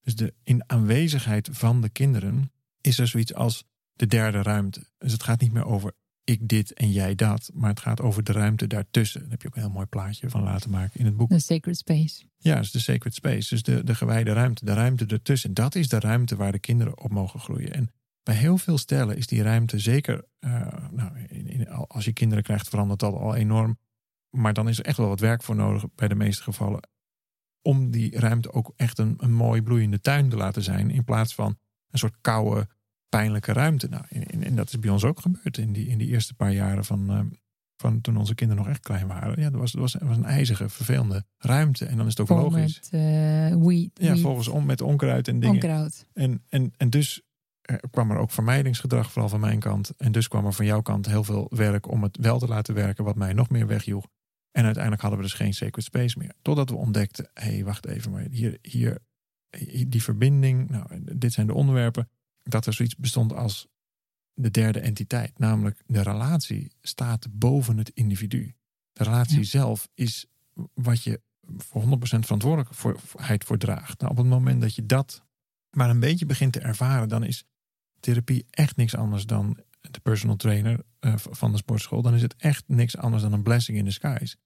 Dus 0.00 0.16
de, 0.16 0.34
in 0.42 0.62
aanwezigheid 0.66 1.48
van 1.52 1.80
de 1.80 1.88
kinderen 1.88 2.52
is 2.80 2.98
er 2.98 3.08
zoiets 3.08 3.34
als 3.34 3.64
de 3.92 4.06
derde 4.06 4.42
ruimte. 4.42 4.86
Dus 4.98 5.12
het 5.12 5.22
gaat 5.22 5.40
niet 5.40 5.52
meer 5.52 5.64
over 5.64 5.92
ik 6.24 6.48
dit 6.48 6.72
en 6.72 6.92
jij 6.92 7.14
dat. 7.14 7.50
Maar 7.54 7.70
het 7.70 7.80
gaat 7.80 8.00
over 8.00 8.24
de 8.24 8.32
ruimte 8.32 8.66
daartussen. 8.66 9.20
Daar 9.20 9.30
heb 9.30 9.42
je 9.42 9.48
ook 9.48 9.54
een 9.54 9.62
heel 9.62 9.70
mooi 9.70 9.86
plaatje 9.86 10.30
van 10.30 10.42
laten 10.42 10.70
maken 10.70 11.00
in 11.00 11.06
het 11.06 11.16
boek. 11.16 11.28
de 11.28 11.38
sacred 11.38 11.76
space. 11.76 12.24
Ja, 12.36 12.58
dus 12.58 12.70
de 12.70 12.78
sacred 12.78 13.14
space. 13.14 13.48
Dus 13.48 13.62
de, 13.62 13.84
de 13.84 13.94
gewijde 13.94 14.32
ruimte. 14.32 14.64
De 14.64 14.72
ruimte 14.72 15.06
ertussen. 15.06 15.54
Dat 15.54 15.74
is 15.74 15.88
de 15.88 15.98
ruimte 15.98 16.36
waar 16.36 16.52
de 16.52 16.58
kinderen 16.58 16.98
op 16.98 17.10
mogen 17.10 17.40
groeien. 17.40 17.72
En 17.72 17.90
bij 18.24 18.34
heel 18.34 18.58
veel 18.58 18.78
stellen 18.78 19.16
is 19.16 19.26
die 19.26 19.42
ruimte 19.42 19.78
zeker... 19.78 20.24
eh, 20.38 20.50
nou, 20.90 21.18
in, 21.28 21.46
in- 21.48 21.68
als 21.68 22.04
je 22.04 22.12
kinderen 22.12 22.44
krijgt 22.44 22.68
verandert 22.68 23.00
dat 23.00 23.14
al 23.14 23.34
enorm. 23.34 23.78
Maar 24.30 24.52
dan 24.52 24.68
is 24.68 24.78
er 24.78 24.84
echt 24.84 24.96
wel 24.96 25.08
wat 25.08 25.20
werk 25.20 25.42
voor 25.42 25.56
nodig 25.56 25.84
bij 25.94 26.08
de 26.08 26.14
meeste 26.14 26.42
gevallen. 26.42 26.88
Om 27.62 27.90
die 27.90 28.18
ruimte 28.18 28.52
ook 28.52 28.72
echt 28.76 28.98
een, 28.98 29.14
een 29.18 29.32
mooi 29.32 29.62
bloeiende 29.62 30.00
tuin 30.00 30.28
te 30.28 30.36
laten 30.36 30.62
zijn. 30.62 30.90
In 30.90 31.04
plaats 31.04 31.34
van 31.34 31.56
een 31.90 31.98
soort 31.98 32.14
koude, 32.20 32.68
pijnlijke 33.08 33.52
ruimte. 33.52 33.88
Nou, 33.88 34.04
en, 34.08 34.26
en- 34.26 34.42
en 34.44 34.56
dat 34.56 34.68
is 34.68 34.78
bij 34.78 34.90
ons 34.90 35.04
ook 35.04 35.20
gebeurd 35.20 35.58
in 35.58 35.72
die, 35.72 35.86
in 35.88 35.98
die 35.98 36.08
eerste 36.08 36.34
paar 36.34 36.52
jaren 36.52 36.84
van, 36.84 37.10
eh, 37.10 37.20
van 37.76 38.00
toen 38.00 38.16
onze 38.16 38.34
kinderen 38.34 38.62
nog 38.64 38.72
echt 38.72 38.82
klein 38.82 39.06
waren. 39.06 39.40
Ja, 39.40 39.50
dat 39.50 39.60
was, 39.60 39.72
dat 39.72 39.80
was, 39.80 39.92
dat 39.92 40.02
was 40.02 40.16
een 40.16 40.24
ijzige, 40.24 40.68
vervelende 40.68 41.24
ruimte. 41.38 41.84
En 41.86 41.96
dan 41.96 42.06
is 42.06 42.10
het 42.16 42.20
ook 42.20 42.26
Vol 42.26 42.36
logisch. 42.36 42.80
met 42.90 43.00
eh 43.00 43.56
weed, 43.66 43.90
Ja, 43.94 44.12
weed, 44.12 44.20
volgens 44.20 44.48
om 44.48 44.66
met 44.66 44.80
onkruid 44.80 45.28
en 45.28 45.40
dingen. 45.40 45.54
onkruid. 45.54 46.06
En, 46.12 46.42
en, 46.48 46.72
en 46.76 46.90
dus 46.90 47.22
er 47.64 47.90
kwam 47.90 48.10
er 48.10 48.16
ook 48.16 48.30
vermijdingsgedrag, 48.30 49.12
vooral 49.12 49.28
van 49.28 49.40
mijn 49.40 49.58
kant. 49.60 49.90
En 49.96 50.12
dus 50.12 50.28
kwam 50.28 50.46
er 50.46 50.52
van 50.52 50.66
jouw 50.66 50.82
kant 50.82 51.06
heel 51.06 51.24
veel 51.24 51.46
werk 51.50 51.88
om 51.90 52.02
het 52.02 52.16
wel 52.16 52.38
te 52.38 52.46
laten 52.46 52.74
werken, 52.74 53.04
wat 53.04 53.16
mij 53.16 53.32
nog 53.32 53.48
meer 53.48 53.66
wegjoeg. 53.66 54.06
En 54.50 54.64
uiteindelijk 54.64 55.02
hadden 55.02 55.20
we 55.20 55.26
dus 55.26 55.36
geen 55.36 55.54
sacred 55.54 55.84
space 55.84 56.18
meer. 56.18 56.34
Totdat 56.42 56.70
we 56.70 56.76
ontdekten, 56.76 57.30
hé, 57.34 57.52
hey, 57.52 57.64
wacht 57.64 57.86
even, 57.86 58.10
maar 58.10 58.26
hier, 58.30 58.58
hier, 58.62 58.98
die 59.86 60.02
verbinding, 60.02 60.70
nou, 60.70 60.86
dit 61.16 61.32
zijn 61.32 61.46
de 61.46 61.54
onderwerpen, 61.54 62.08
dat 62.42 62.66
er 62.66 62.72
zoiets 62.72 62.96
bestond 62.96 63.32
als 63.32 63.68
de 64.34 64.50
derde 64.50 64.80
entiteit. 64.80 65.38
Namelijk, 65.38 65.82
de 65.86 66.02
relatie 66.02 66.72
staat 66.80 67.26
boven 67.30 67.76
het 67.78 67.88
individu. 67.88 68.54
De 68.92 69.04
relatie 69.04 69.38
Ja. 69.38 69.44
zelf 69.44 69.88
is 69.94 70.26
wat 70.74 71.02
je 71.02 71.20
voor 71.56 71.82
100% 71.82 72.24
verantwoordelijkheid 72.24 73.44
voor 73.44 73.58
draagt. 73.58 74.00
Nou, 74.00 74.10
op 74.12 74.18
het 74.18 74.26
moment 74.26 74.60
dat 74.60 74.74
je 74.74 74.86
dat 74.86 75.24
maar 75.70 75.90
een 75.90 76.00
beetje 76.00 76.26
begint 76.26 76.52
te 76.52 76.60
ervaren, 76.60 77.08
dan 77.08 77.24
is 77.24 77.44
therapie 78.04 78.46
echt 78.50 78.76
niks 78.76 78.96
anders 78.96 79.26
dan 79.26 79.58
de 79.80 80.00
personal 80.00 80.36
trainer 80.36 80.80
eh, 81.00 81.14
van 81.16 81.50
de 81.52 81.56
sportschool. 81.58 82.02
Dan 82.02 82.14
is 82.14 82.22
het 82.22 82.34
echt 82.38 82.64
niks 82.66 82.96
anders 82.96 83.22
dan 83.22 83.32
een 83.32 83.42
blessing 83.42 83.78
in 83.78 83.84
disguise. 83.84 84.36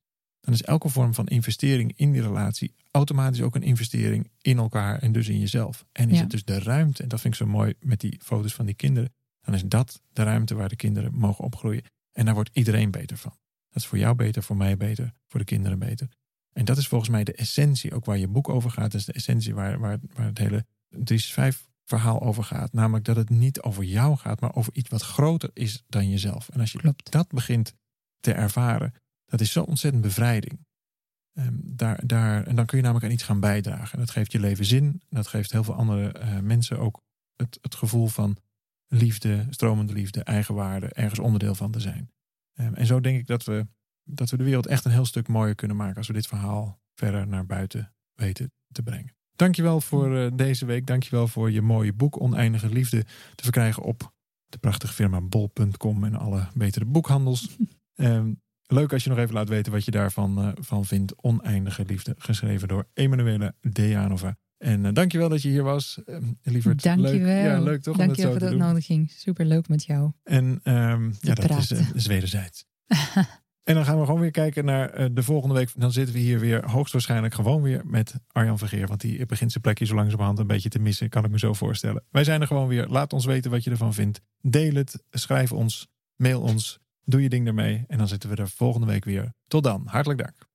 Dan 0.41 0.55
is 0.55 0.63
elke 0.63 0.89
vorm 0.89 1.15
van 1.15 1.27
investering 1.27 1.93
in 1.97 2.13
die 2.13 2.23
relatie 2.23 2.75
automatisch 2.91 3.43
ook 3.43 3.55
een 3.55 3.63
investering 3.63 4.31
in 4.41 4.59
elkaar 4.59 4.99
en 4.99 5.13
dus 5.13 5.29
in 5.29 5.39
jezelf. 5.39 5.85
En 5.93 6.09
is 6.11 6.15
Ja. 6.17 6.21
het 6.23 6.31
dus 6.31 6.45
de 6.45 6.59
ruimte, 6.59 7.03
en 7.03 7.09
dat 7.09 7.21
vind 7.21 7.35
ik 7.35 7.41
zo 7.41 7.47
mooi 7.47 7.75
met 7.81 8.01
die 8.01 8.21
foto's 8.23 8.55
van 8.55 8.67
die 8.67 8.75
kinderen, 8.75 9.13
dan 9.41 9.55
is 9.55 9.63
dat 9.65 10.03
de 10.13 10.23
ruimte 10.23 10.55
waar 10.55 10.69
de 10.69 10.77
kinderen 10.77 11.15
mogen 11.15 11.45
opgroeien. 11.45 11.83
En 12.13 12.25
daar 12.25 12.35
wordt 12.35 12.51
iedereen 12.53 12.91
beter 12.91 13.17
van. 13.17 13.33
Dat 13.69 13.83
is 13.83 13.87
voor 13.89 13.99
jou 13.99 14.15
beter, 14.15 14.43
voor 14.43 14.57
mij 14.57 14.77
beter, 14.77 15.13
voor 15.27 15.41
de 15.41 15.47
kinderen 15.47 15.79
beter. 15.79 16.09
En 16.53 16.65
dat 16.65 16.77
is 16.79 16.89
volgens 16.89 17.11
mij 17.11 17.25
de 17.25 17.33
essentie, 17.33 17.95
ook 17.95 18.05
waar 18.05 18.19
je 18.19 18.29
boek 18.29 18.49
over 18.49 18.71
gaat. 18.71 18.91
Dat 18.93 19.01
is 19.01 19.07
de 19.07 19.13
essentie 19.13 19.55
waar, 19.55 19.79
waar, 19.79 19.99
waar 20.15 20.27
het 20.27 20.39
hele 20.39 20.67
365 20.89 21.68
verhaal 21.89 22.23
over 22.23 22.45
gaat. 22.45 22.73
Namelijk 22.73 23.05
dat 23.05 23.17
het 23.17 23.31
niet 23.31 23.63
over 23.63 23.85
jou 23.85 24.17
gaat, 24.17 24.41
maar 24.41 24.55
over 24.55 24.75
iets 24.75 24.89
wat 24.89 25.03
groter 25.03 25.51
is 25.53 25.85
dan 25.89 26.11
jezelf. 26.11 26.49
En 26.49 26.61
als 26.61 26.73
je 26.73 26.79
Klopt. 26.79 27.13
dat 27.13 27.29
begint 27.29 27.75
te 28.21 28.33
ervaren, 28.33 28.95
dat 29.25 29.41
is 29.41 29.53
zo 29.53 29.63
ontzettend 29.63 30.03
bevrijding. 30.03 30.67
Ehm, 31.33 31.55
daar, 31.63 32.07
daar, 32.07 32.47
en 32.47 32.57
dan 32.57 32.67
kun 32.67 32.77
je 32.77 32.83
namelijk 32.83 33.07
aan 33.07 33.13
iets 33.13 33.23
gaan 33.23 33.41
bijdragen. 33.41 33.99
Dat 33.99 34.11
geeft 34.11 34.33
je 34.33 34.41
leven 34.41 34.65
zin. 34.65 35.03
Dat 35.09 35.27
geeft 35.27 35.53
heel 35.53 35.65
veel 35.65 35.75
andere 35.75 36.13
eh, 36.13 36.39
mensen 36.39 36.79
ook 36.79 37.03
het, 37.37 37.59
het 37.61 37.75
gevoel 37.75 38.07
van 38.07 38.37
liefde, 38.87 39.47
stromende 39.51 39.93
liefde, 39.93 40.23
eigenwaarde, 40.23 40.89
ergens 40.89 41.21
onderdeel 41.21 41.55
van 41.55 41.71
te 41.71 41.81
zijn. 41.81 42.11
Ehm, 42.55 42.75
en 42.75 42.87
zo 42.87 43.01
denk 43.01 43.19
ik 43.19 43.27
dat 43.27 43.45
we, 43.45 43.67
dat 44.05 44.31
we 44.31 44.37
de 44.37 44.45
wereld 44.45 44.67
echt 44.67 44.85
een 44.85 44.91
heel 44.91 45.05
stuk 45.05 45.29
mooier 45.29 45.55
kunnen 45.55 45.77
maken 45.77 45.97
als 45.97 46.07
we 46.07 46.13
dit 46.13 46.27
verhaal 46.27 46.81
verder 46.95 47.27
naar 47.27 47.47
buiten 47.47 47.95
weten 48.15 48.53
te 48.73 48.83
brengen. 48.83 49.18
Dankjewel 49.39 49.81
voor 49.81 50.17
eh, 50.17 50.31
deze 50.35 50.67
week. 50.67 50.87
Dankjewel 50.87 51.29
voor 51.29 51.51
je 51.51 51.63
mooie 51.63 51.93
boek 51.93 52.21
Oneindige 52.21 52.69
Liefde 52.69 53.05
te 53.35 53.43
verkrijgen 53.43 53.83
op 53.83 54.13
de 54.47 54.59
prachtige 54.59 54.93
firma 54.93 55.21
bol.com 55.21 56.05
en 56.05 56.15
alle 56.15 56.47
betere 56.55 56.85
boekhandels. 56.85 57.49
Ehm, 57.95 58.33
leuk 58.67 58.93
als 58.93 59.05
je 59.05 59.11
nog 59.11 59.19
even 59.19 59.35
laat 59.35 59.49
weten 59.49 59.73
wat 59.73 59.85
je 59.85 59.91
daarvan 59.91 60.39
eh, 60.39 60.49
van 60.55 60.85
vindt. 60.85 61.23
Oneindige 61.23 61.85
Liefde, 61.85 62.15
geschreven 62.19 62.69
door 62.69 62.89
Emanuele 62.95 63.55
Dejanova. 63.61 64.37
En 64.57 64.85
eh, 64.85 64.93
dankjewel 64.93 65.29
dat 65.29 65.43
je 65.43 65.49
hier 65.49 65.63
was, 65.63 66.01
uh, 66.07 66.17
lieverd. 66.43 66.83
Dankjewel. 66.83 67.21
Leuk, 67.21 67.45
ja, 67.45 67.61
leuk 67.61 67.83
toch? 67.83 67.97
Dankjewel 67.97 68.31
voor 68.31 68.41
de 68.41 68.47
uitnodiging. 68.47 69.11
Super 69.11 69.45
leuk 69.45 69.69
met 69.69 69.85
jou. 69.85 70.13
En 70.23 70.61
ehm, 70.63 71.11
ja, 71.21 71.35
dat 71.35 71.51
is, 71.51 71.73
is 71.95 72.07
wederzijds. 72.07 72.65
En 73.69 73.75
dan 73.75 73.85
gaan 73.85 73.99
we 73.99 74.05
gewoon 74.05 74.21
weer 74.21 74.31
kijken 74.31 74.65
naar 74.65 74.91
eh, 74.91 75.07
de 75.13 75.23
volgende 75.23 75.55
week. 75.55 75.71
Dan 75.75 75.93
zitten 75.93 76.15
we 76.15 76.21
hier 76.21 76.41
weer 76.41 76.71
hoogstwaarschijnlijk 76.71 77.35
gewoon 77.35 77.63
weer 77.63 77.83
met 77.85 78.15
Arjan 78.33 78.59
Vergeer. 78.59 78.87
Want 78.87 79.01
die 79.01 79.27
begint 79.27 79.51
zijn 79.51 79.63
plekje 79.63 79.87
zo 79.87 79.95
langzamerhand 79.95 80.39
een 80.39 80.47
beetje 80.47 80.69
te 80.69 80.79
missen. 80.79 81.09
Kan 81.09 81.25
ik 81.25 81.31
me 81.31 81.39
zo 81.39 81.53
voorstellen. 81.53 82.05
Wij 82.11 82.25
zijn 82.25 82.41
er 82.41 82.47
gewoon 82.47 82.69
weer. 82.69 82.87
Laat 82.87 83.13
ons 83.13 83.25
weten 83.25 83.51
wat 83.51 83.65
je 83.65 83.71
ervan 83.71 83.95
vindt. 83.95 84.21
Deel 84.41 84.75
het. 84.75 85.05
Schrijf 85.11 85.53
ons. 85.53 85.89
Mail 86.17 86.41
ons. 86.41 86.79
Doe 87.05 87.23
je 87.23 87.29
ding 87.29 87.47
ermee. 87.47 87.85
En 87.89 87.99
dan 87.99 88.09
zitten 88.09 88.31
we 88.31 88.37
er 88.37 88.49
volgende 88.49 88.87
week 88.87 89.05
weer. 89.05 89.33
Tot 89.47 89.65
dan. 89.65 89.83
Hartelijk 89.87 90.21
dank. 90.21 90.48